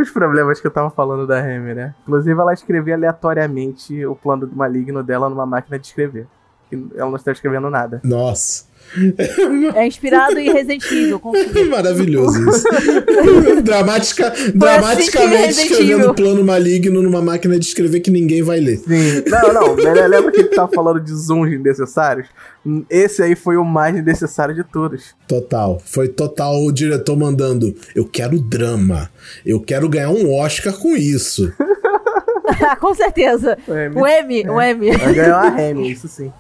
[0.01, 1.95] os- problemas que eu tava falando da Remy, né?
[2.03, 6.27] Inclusive, ela escrevia aleatoriamente o plano do maligno dela numa máquina de escrever.
[6.97, 8.01] Ela não está escrevendo nada.
[8.03, 8.65] Nossa.
[9.75, 11.67] É inspirado em Resident Evil, confio.
[11.71, 12.65] Maravilhoso isso.
[13.63, 18.77] Dramatica, assim dramaticamente Resident escrevendo plano maligno numa máquina de escrever que ninguém vai ler.
[18.79, 19.23] Sim.
[19.29, 19.75] Não, não.
[19.75, 22.29] Lembra que ele tava falando de zooms desnecessários?
[22.91, 25.15] Esse aí foi o mais necessário de todos.
[25.29, 25.81] Total.
[25.85, 29.11] Foi total o diretor mandando: Eu quero drama.
[29.45, 31.53] Eu quero ganhar um Oscar com isso.
[32.81, 33.59] Com certeza.
[33.67, 34.01] O M.
[34.01, 34.97] O M, o M.
[34.97, 36.33] Vai ganhar a Remy, isso sim.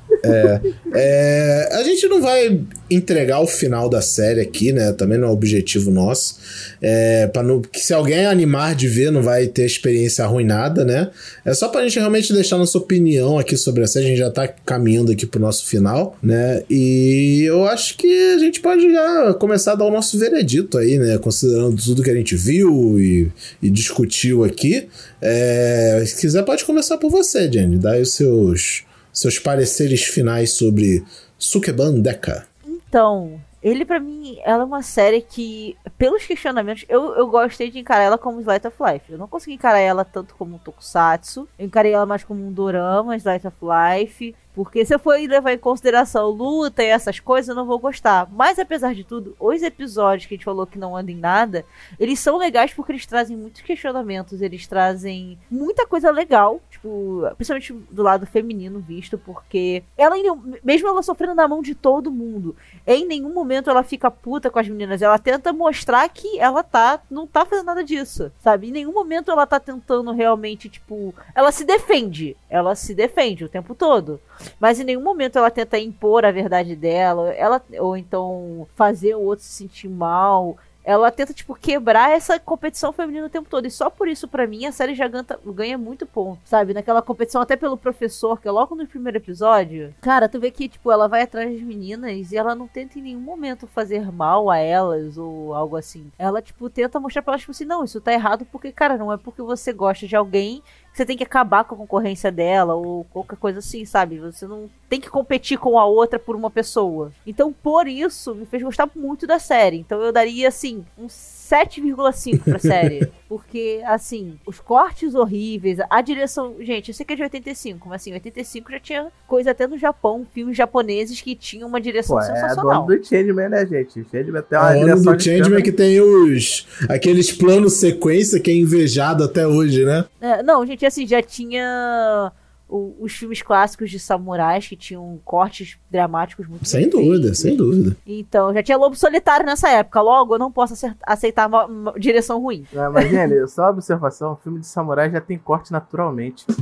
[0.95, 2.61] É, a gente não vai
[2.91, 4.93] entregar o final da série aqui, né?
[4.93, 6.37] Também não é objetivo nosso.
[6.81, 11.11] É, não, que se alguém animar de ver, não vai ter experiência arruinada, né?
[11.45, 14.07] É só pra gente realmente deixar nossa opinião aqui sobre a série.
[14.07, 16.63] A gente já tá caminhando aqui pro nosso final, né?
[16.71, 20.99] E eu acho que a gente pode já começar a dar o nosso veredito aí,
[20.99, 21.19] né?
[21.19, 23.31] Considerando tudo que a gente viu e,
[23.63, 24.89] e discutiu aqui.
[25.21, 27.79] É, se quiser, pode começar por você, Jenny.
[27.79, 28.85] Dá aí os seus
[29.17, 31.03] seus pareceres finais sobre
[31.39, 32.47] Sukeban Deka.
[32.67, 37.79] Então, ele pra mim, ela é uma série que, pelos questionamentos, eu, eu gostei de
[37.79, 39.11] encarar ela como Slice of Life.
[39.11, 41.49] Eu não consegui encarar ela tanto como um tokusatsu.
[41.59, 44.35] Eu encarei ela mais como um dorama, Slice of Life.
[44.57, 48.27] Porque se eu for levar em consideração luta e essas coisas, eu não vou gostar.
[48.33, 51.63] Mas apesar de tudo, os episódios que a gente falou que não andam em nada,
[52.01, 57.73] eles são legais porque eles trazem muitos questionamentos, eles trazem muita coisa legal, tipo, principalmente
[57.91, 60.15] do lado feminino visto, porque ela,
[60.63, 62.55] mesmo ela sofrendo na mão de todo mundo,
[62.87, 67.01] em nenhum momento ela fica puta com as meninas, ela tenta mostrar que ela tá,
[67.11, 68.69] não tá fazendo nada disso, sabe?
[68.69, 73.49] Em nenhum momento ela tá tentando realmente, tipo, ela se defende, ela se defende o
[73.49, 74.21] tempo todo.
[74.61, 79.23] Mas em nenhum momento ela tenta impor a verdade dela, ela ou então fazer o
[79.23, 80.57] outro se sentir mal
[80.87, 83.67] ela tenta, tipo, quebrar essa competição feminina o tempo todo.
[83.67, 85.09] E só por isso, para mim, a série já
[85.45, 86.73] ganha, muito ponto, sabe?
[86.73, 89.93] Naquela competição, até pelo professor, que é logo no primeiro episódio.
[90.01, 93.03] Cara, tu vê que, tipo, ela vai atrás das meninas e ela não tenta em
[93.03, 96.13] nenhum momento fazer mal a elas ou algo assim.
[96.17, 99.13] Ela, tipo, tenta mostrar pra elas, tipo assim, não, isso tá errado porque, cara, não
[99.13, 100.63] é porque você gosta de alguém
[100.97, 104.19] você tem que acabar com a concorrência dela ou qualquer coisa assim, sabe?
[104.19, 107.13] Você não tem que competir com a outra por uma pessoa.
[107.27, 109.77] Então, por isso, me fez gostar muito da série.
[109.77, 111.13] Então, eu daria, assim, uns
[111.47, 113.09] 7,5 pra série.
[113.29, 116.57] Porque, assim, os cortes horríveis, a direção.
[116.61, 119.77] Gente, eu sei que é de 85, mas assim, 85 já tinha coisa até no
[119.77, 122.89] Japão, filmes japoneses que tinham uma direção Pô, sensacional.
[122.89, 124.07] É a do Changeman, né, gente?
[124.11, 126.67] Changeman tem uma a direção do Changeman que tem os.
[126.89, 130.05] aqueles planos sequência que é invejado até hoje, né?
[130.21, 132.33] É, não, gente, assim, já tinha
[132.69, 137.97] o, os filmes clássicos de samurais que tinham cortes dramáticos muito Sem dúvida, sem dúvida.
[138.07, 140.01] Então, já tinha Lobo Solitário nessa época.
[140.01, 142.67] Logo, eu não posso aceitar uma, uma direção ruim.
[142.73, 146.45] Não, mas, Jenny, só uma observação: o filme de samurai já tem corte naturalmente.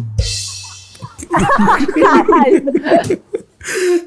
[1.95, 3.23] Caralho.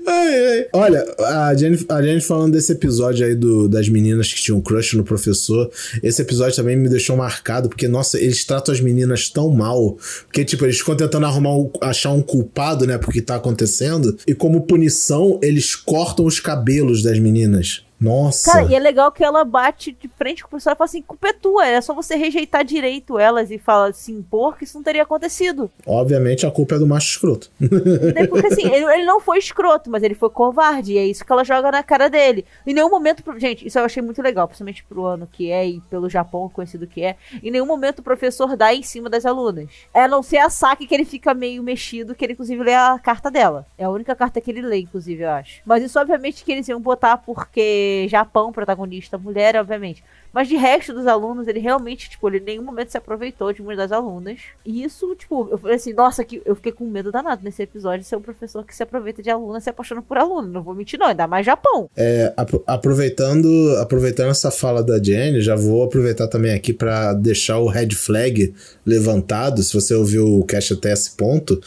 [0.06, 0.68] Ai, ai.
[0.74, 4.96] Olha, a Jenny, a Jenny falando desse episódio aí do, das meninas que tinham crush
[4.96, 5.70] no professor,
[6.04, 10.46] esse episódio também me deixou marcado, porque, nossa, eles tratam as meninas tão mal, porque,
[10.46, 14.62] tipo, eles ficam tentando arrumar um, achar um culpado, né, porque tá acontecendo, e como
[14.62, 17.87] punição, eles cortam os cabelos das meninas.
[18.00, 18.52] Nossa.
[18.52, 21.02] Cara, e é legal que ela bate de frente com o pessoal e fala assim:
[21.02, 24.78] culpa é tua, é só você rejeitar direito elas e fala se impor que isso
[24.78, 25.70] não teria acontecido.
[25.86, 27.50] Obviamente a culpa é do macho escroto.
[28.30, 31.32] Porque assim, ele, ele, não foi escroto, mas ele foi covarde, e é isso que
[31.32, 32.46] ela joga na cara dele.
[32.66, 35.82] Em nenhum momento, gente, isso eu achei muito legal, principalmente pro ano que é e
[35.90, 37.16] pelo Japão conhecido que é.
[37.42, 39.70] Em nenhum momento o professor dá em cima das alunas.
[39.94, 42.76] É a não ser a saque que ele fica meio mexido, que ele inclusive lê
[42.76, 43.66] a carta dela.
[43.78, 45.62] É a única carta que ele lê, inclusive, eu acho.
[45.66, 50.04] Mas isso, obviamente, que eles iam botar porque Japão, protagonista mulher, obviamente.
[50.34, 53.62] Mas de resto dos alunos, ele realmente, tipo, ele em nenhum momento se aproveitou de
[53.62, 54.40] uma das alunas.
[54.66, 58.02] E isso, tipo, eu falei assim, nossa, que eu fiquei com medo danado nesse episódio
[58.02, 60.48] de ser um professor que se aproveita de aluna se apaixona por aluno.
[60.48, 61.90] Não vou mentir, não, ainda mais Japão.
[61.96, 62.34] É,
[62.68, 63.48] aproveitando,
[63.80, 68.54] aproveitando essa fala da Jenny, já vou aproveitar também aqui para deixar o red flag
[68.86, 69.64] levantado.
[69.64, 71.60] Se você ouviu o cast até esse ponto,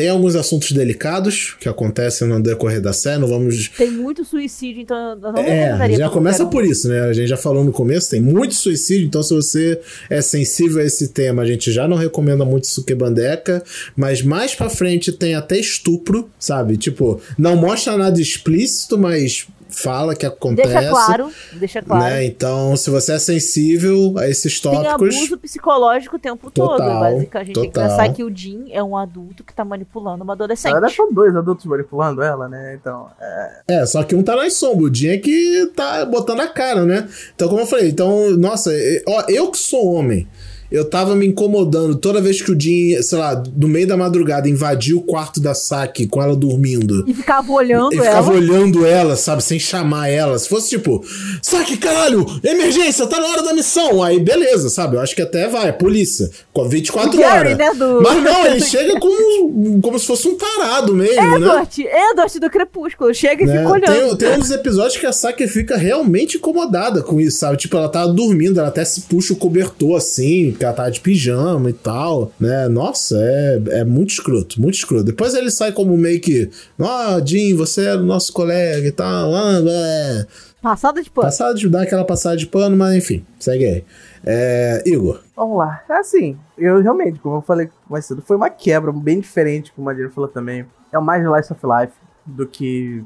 [0.00, 3.68] tem alguns assuntos delicados que acontecem no decorrer da série, não vamos...
[3.68, 7.02] Tem muito suicídio, então não É, já começa por isso, né?
[7.02, 9.78] A gente já falou no começo, tem muito suicídio, então se você
[10.08, 13.62] é sensível a esse tema, a gente já não recomenda muito Sukebandeca,
[13.94, 16.78] mas mais pra frente tem até estupro, sabe?
[16.78, 20.68] Tipo, não mostra nada explícito, mas fala que acontece.
[20.68, 22.04] Deixa claro, deixa claro.
[22.04, 22.24] Né?
[22.24, 24.84] Então, se você é sensível a esses tópicos.
[24.84, 27.00] Tem abuso psicológico o tempo total, todo.
[27.00, 27.62] Basicamente, a gente total.
[27.62, 30.78] tem que pensar que o Jim é um adulto que tá manipulando uma adolescente.
[30.78, 32.76] Na são dois adultos manipulando ela, né?
[32.80, 33.08] Então.
[33.20, 33.62] É...
[33.68, 36.84] é, só que um tá nas sombras, o Jim é que tá botando a cara,
[36.84, 37.08] né?
[37.34, 38.70] Então, como eu falei, então, nossa,
[39.06, 40.28] ó, eu que sou homem
[40.70, 44.48] eu tava me incomodando toda vez que o Jim, sei lá, no meio da madrugada
[44.48, 47.04] invadiu o quarto da Saki com ela dormindo.
[47.08, 48.04] E ficava olhando e ela.
[48.04, 50.38] E ficava olhando ela, sabe, sem chamar ela.
[50.38, 51.04] Se fosse tipo,
[51.42, 54.00] Saki, caralho, emergência, tá na hora da missão.
[54.00, 54.96] Aí beleza, sabe?
[54.96, 56.30] Eu acho que até vai, polícia.
[56.52, 57.58] Com 24 Gary, horas.
[57.58, 58.02] Né, do...
[58.02, 62.10] Mas não, ele chega como, como se fosse um tarado mesmo, Edward, né?
[62.12, 63.12] Edward do Crepúsculo.
[63.12, 63.58] Chega e né?
[63.58, 64.16] fica olhando.
[64.16, 67.56] Tem, tem uns episódios que a Saki fica realmente incomodada com isso, sabe?
[67.56, 71.00] Tipo, ela tá dormindo, ela até se puxa o cobertor assim porque ela tá de
[71.00, 72.68] pijama e tal, né?
[72.68, 75.04] Nossa, é, é muito escroto, muito escroto.
[75.04, 79.34] Depois ele sai como meio que, ó, oh, Jim, você é nosso colega e tal,
[79.34, 80.26] ah, é.
[80.60, 81.26] Passada de pano.
[81.26, 83.84] Passada de dar aquela passada de pano, mas enfim, segue aí.
[84.22, 85.22] É, Igor.
[85.34, 85.82] Vamos lá.
[85.88, 89.88] É assim, eu realmente, como eu falei mais cedo, foi uma quebra bem diferente, como
[89.88, 90.66] a Madeira falou também.
[90.92, 91.94] É o mais Life of Life
[92.26, 93.02] do que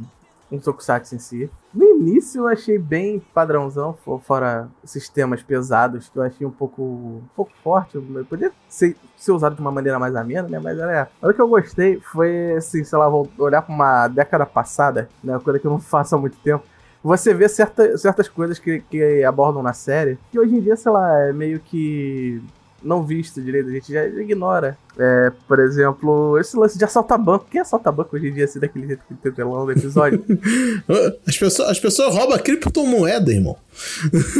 [0.55, 1.51] um Tokusatsu em si.
[1.73, 6.83] No início eu achei bem padrãozão, fora esses temas pesados, que eu achei um pouco,
[6.83, 7.99] um pouco forte.
[8.29, 10.59] Podia ser, ser usado de uma maneira mais amena, né?
[10.63, 11.09] Mas é.
[11.23, 15.39] O que eu gostei foi, assim, sei lá, vou olhar pra uma década passada, né?
[15.43, 16.65] Coisa que eu não faço há muito tempo.
[17.03, 20.91] Você vê certa, certas coisas que, que abordam na série, que hoje em dia, sei
[20.91, 22.43] lá, é meio que
[22.85, 24.77] não visto direito, a gente já ignora.
[24.97, 27.47] É, por exemplo, esse lance de assaltar banco.
[27.51, 30.25] Quem assalta banco hoje em dia, assim, daquele jeito que tem no episódio?
[31.27, 33.57] as, pessoas, as pessoas roubam criptomoeda, irmão.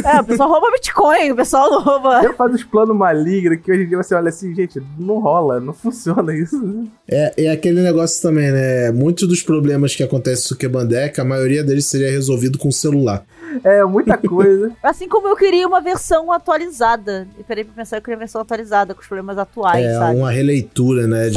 [0.05, 2.23] É, o pessoal rouba Bitcoin, o pessoal não rouba.
[2.23, 5.59] Eu faço os planos malignos que hoje em dia você olha assim, gente, não rola,
[5.59, 6.87] não funciona isso.
[7.05, 8.91] É, é aquele negócio também, né?
[8.91, 13.25] Muitos dos problemas que acontecem no Sukebandeca, a maioria deles seria resolvido com celular.
[13.63, 14.71] É, muita coisa.
[14.83, 17.27] assim como eu queria uma versão atualizada.
[17.37, 20.17] Eu parei pra pensar eu queria uma versão atualizada, com os problemas atuais, é, sabe?
[20.17, 21.35] uma releitura, né, de.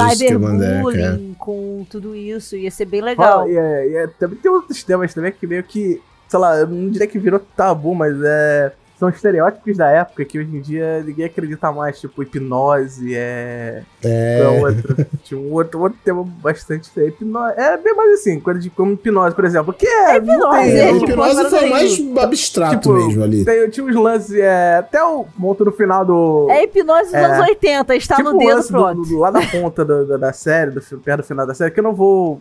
[1.05, 1.19] É.
[1.39, 3.49] com tudo isso, ia ser bem legal.
[3.49, 6.91] E, e é, também tem outros temas também que meio que, sei lá, eu não
[6.91, 11.27] diria que virou tabu, mas é são estereótipos da época que hoje em dia ninguém
[11.27, 13.85] acredita mais, tipo hipnose, é.
[14.05, 14.41] É.
[14.41, 16.91] é outro, tipo, um outro, outro tema bastante.
[16.97, 19.73] É, hipnose, é bem mais assim, coisa de como hipnose, por exemplo.
[19.73, 20.11] Que é.
[20.11, 23.45] é hipnose, tem, é, tipo, hipnose foi mais abstrato tipo, mesmo ali.
[23.45, 26.49] Tem, tinha uns lances, é, até o ponto no final do.
[26.51, 29.03] É hipnose dos é, anos 80, está tipo no dedo pronto.
[29.03, 31.71] Do, do, lá na ponta do, do, da série, do, perto do final da série,
[31.71, 32.41] que eu não vou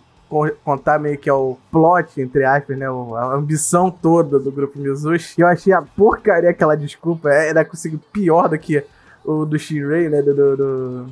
[0.64, 2.86] contar meio que é o plot, entre aspas, né?
[2.86, 5.40] A ambição toda do grupo Mizushi.
[5.40, 7.30] Eu achei a porcaria aquela desculpa.
[7.30, 8.84] É, ainda consegui pior do que
[9.24, 10.22] o do Shinrei, né?
[10.22, 11.06] Do, do, do,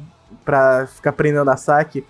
[0.43, 2.05] pra ficar prendendo a Saki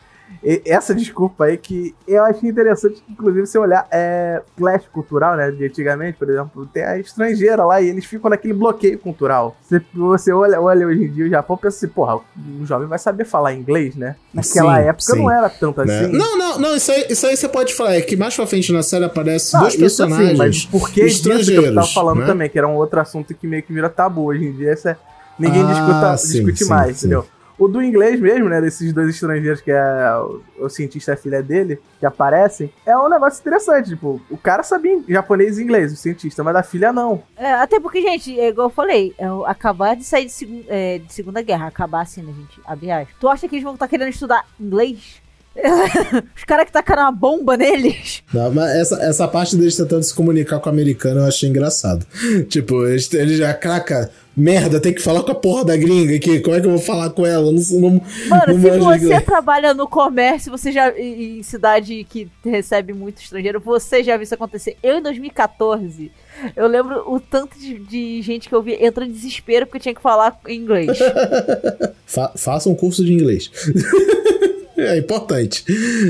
[0.65, 5.49] essa desculpa aí que eu achei interessante, inclusive, você olhar é, clash cultural, né?
[5.49, 9.57] De antigamente, por exemplo, tem a estrangeira lá e eles ficam naquele bloqueio cultural.
[9.61, 12.99] Você, você olha, olha hoje em dia o Japão pensa assim, porra, o jovem vai
[12.99, 14.15] saber falar inglês, né?
[14.31, 15.19] Naquela sim, época sim.
[15.19, 15.99] não era tanto né?
[15.99, 16.11] assim.
[16.11, 17.95] Não, não, não, isso aí, isso aí você pode falar.
[17.95, 20.31] É que mais pra frente na série aparece ah, dois personagens.
[20.31, 22.25] Sim, mas por que estrangeiros, que eu tava falando né?
[22.27, 24.25] também, que era um outro assunto que meio que vira tabu.
[24.25, 24.95] Hoje em dia, isso é,
[25.39, 27.25] ninguém ah, discuta, sim, discute mais, entendeu?
[27.57, 28.59] O do inglês mesmo, né?
[28.61, 32.97] Desses dois estrangeiros que é o, o cientista e a filha dele, que aparecem, é
[32.97, 33.89] um negócio interessante.
[33.89, 37.23] Tipo, o cara sabia japonês e inglês, o cientista, mas a filha não.
[37.37, 40.99] É, até porque, gente, é igual eu falei, é, acabar de sair de, seg é,
[40.99, 42.59] de Segunda Guerra, acabar assim, né, gente?
[42.65, 45.23] Abre Tu acha que eles vão estar tá querendo estudar inglês?
[46.35, 48.21] Os caras que tacaram uma bomba neles.
[48.33, 52.05] Não, mas essa, essa parte deles tentando se comunicar com o americano eu achei engraçado.
[52.49, 56.39] Tipo, eles, eles já, caraca, merda, tem que falar com a porra da gringa aqui.
[56.39, 57.51] Como é que eu vou falar com ela?
[57.51, 60.89] Não, não, Mano, não se você trabalha no comércio, você já.
[60.97, 64.77] em cidade que recebe muito estrangeiro, você já viu isso acontecer.
[64.83, 66.11] Eu, em 2014.
[66.53, 69.95] Eu lembro o tanto de, de, gente que eu vi entrando em desespero porque tinha
[69.95, 70.97] que falar inglês.
[72.05, 73.49] Fa faça um curso de inglês.
[74.77, 75.63] É importante,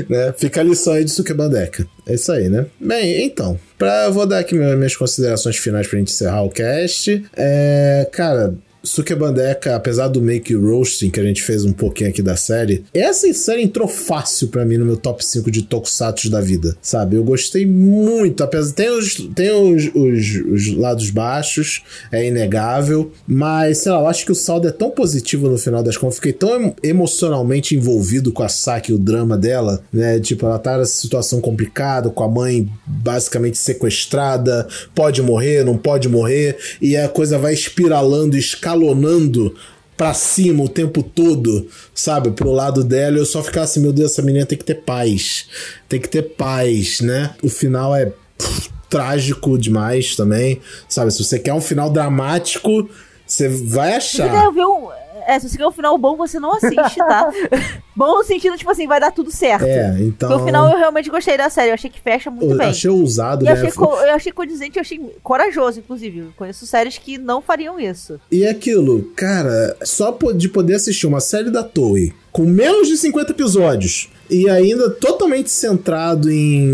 [0.08, 0.34] né?
[0.36, 1.86] Fica a lição aí de Sukebandeca.
[2.06, 2.66] É isso aí, né?
[2.80, 7.24] Bem, então, pra, eu vou dar aqui minhas considerações finais pra gente encerrar o cast.
[7.36, 8.54] É, cara,
[8.86, 13.30] Sukebandeca, apesar do make roasting que a gente fez um pouquinho aqui da série, essa
[13.34, 17.16] série entrou fácil para mim no meu top 5 de tokusatsu da vida, sabe?
[17.16, 21.82] Eu gostei muito, apesar tem os tem os, os, os, lados baixos,
[22.12, 25.82] é inegável, mas sei lá, eu acho que o saldo é tão positivo no final
[25.82, 30.20] das contas, fiquei tão emocionalmente envolvido com a Saki, o drama dela, né?
[30.20, 36.08] Tipo, ela tá nessa situação complicada, com a mãe basicamente sequestrada, pode morrer, não pode
[36.08, 39.54] morrer, e a coisa vai espiralando, escalando escalonando
[39.96, 42.30] pra cima o tempo todo, sabe?
[42.30, 45.46] Pro lado dela, eu só ficava assim, meu Deus, essa menina tem que ter paz.
[45.88, 47.34] Tem que ter paz, né?
[47.42, 51.10] O final é pff, trágico demais também, sabe?
[51.10, 52.88] Se você quer um final dramático,
[53.26, 54.26] você vai achar.
[54.50, 54.95] Um
[55.26, 57.30] é, se você quer um final bom, você não assiste, tá?
[57.96, 59.64] bom no sentido, tipo assim, vai dar tudo certo.
[59.64, 60.30] É, então.
[60.30, 61.70] No final eu realmente gostei da série.
[61.70, 62.68] Eu achei que fecha muito eu bem.
[62.68, 63.52] Achei ousado, e né?
[63.52, 66.18] Achei eu achei condizente, eu achei corajoso, inclusive.
[66.20, 68.20] Eu conheço séries que não fariam isso.
[68.30, 73.32] E aquilo, cara, só de poder assistir uma série da Toei com menos de 50
[73.32, 76.70] episódios e ainda totalmente centrado em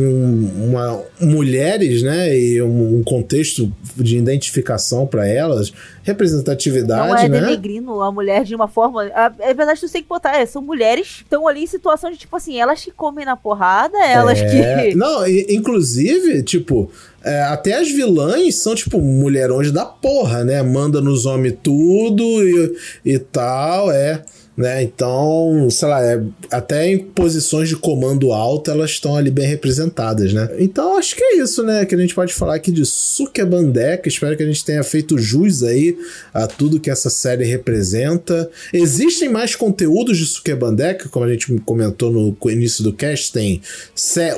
[0.57, 5.73] uma, mulheres, né, e um, um contexto de identificação para elas,
[6.03, 7.41] representatividade, Não é né?
[7.41, 9.05] denegrindo a mulher de uma forma,
[9.39, 12.17] é verdade, tu tem que botar, é, são mulheres que estão ali em situação de
[12.17, 14.91] tipo assim, elas que comem na porrada, elas é...
[14.91, 16.91] que Não, e, inclusive, tipo,
[17.25, 20.61] é, até as vilãs são, tipo, mulherões da porra, né?
[20.63, 24.23] Manda nos homens tudo e, e tal, é
[24.57, 24.83] né?
[24.83, 30.33] Então, sei lá, é, até em posições de comando alto elas estão ali bem representadas,
[30.33, 30.49] né?
[30.59, 31.85] Então, acho que é isso, né?
[31.87, 34.09] Que a gente pode falar aqui de Sukebandeca.
[34.09, 35.91] Espero que a gente tenha feito jus aí
[36.32, 38.51] a tudo que essa série representa.
[38.72, 43.61] Existem mais conteúdos de Sukebandeca, como a gente comentou no início do cast, tem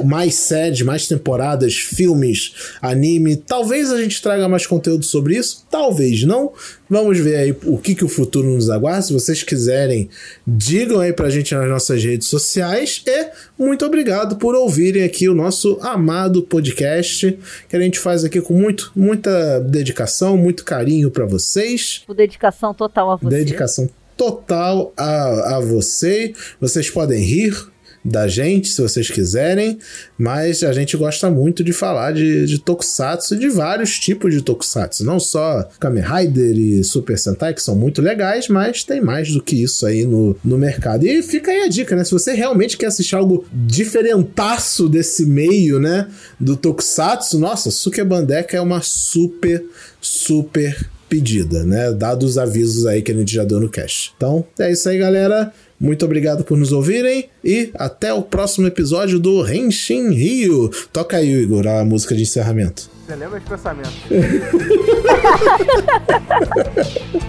[0.04, 3.36] mais séries, mais temporadas, filmes, anime.
[3.36, 6.52] Talvez a gente traga mais conteúdo sobre isso, talvez não.
[6.94, 9.02] Vamos ver aí o que, que o futuro nos aguarda.
[9.02, 10.08] Se vocês quiserem,
[10.46, 13.02] digam aí pra gente nas nossas redes sociais.
[13.04, 17.36] E muito obrigado por ouvirem aqui o nosso amado podcast,
[17.68, 22.04] que a gente faz aqui com muito, muita dedicação, muito carinho para vocês.
[22.06, 23.38] Com dedicação total a você.
[23.38, 26.32] Dedicação total a, a você.
[26.60, 27.56] Vocês podem rir,
[28.04, 29.78] da gente, se vocês quiserem,
[30.18, 35.04] mas a gente gosta muito de falar de, de Tokusatsu, de vários tipos de Tokusatsu,
[35.04, 39.42] não só Kamen Rider e Super Sentai, que são muito legais, mas tem mais do
[39.42, 41.06] que isso aí no, no mercado.
[41.06, 42.04] E fica aí a dica, né?
[42.04, 46.06] Se você realmente quer assistir algo diferentaço desse meio, né,
[46.38, 49.64] do Tokusatsu, nossa, Sukebandeka é uma super,
[50.00, 50.76] super
[51.08, 51.92] pedida, né?
[51.92, 54.12] Dados os avisos aí que a gente já deu no cast.
[54.16, 55.52] Então, é isso aí, galera.
[55.78, 60.70] Muito obrigado por nos ouvirem e até o próximo episódio do Henshin Rio.
[60.92, 62.90] Toca aí, Igor, a música de encerramento.
[63.06, 63.90] Você lembra de pensamento?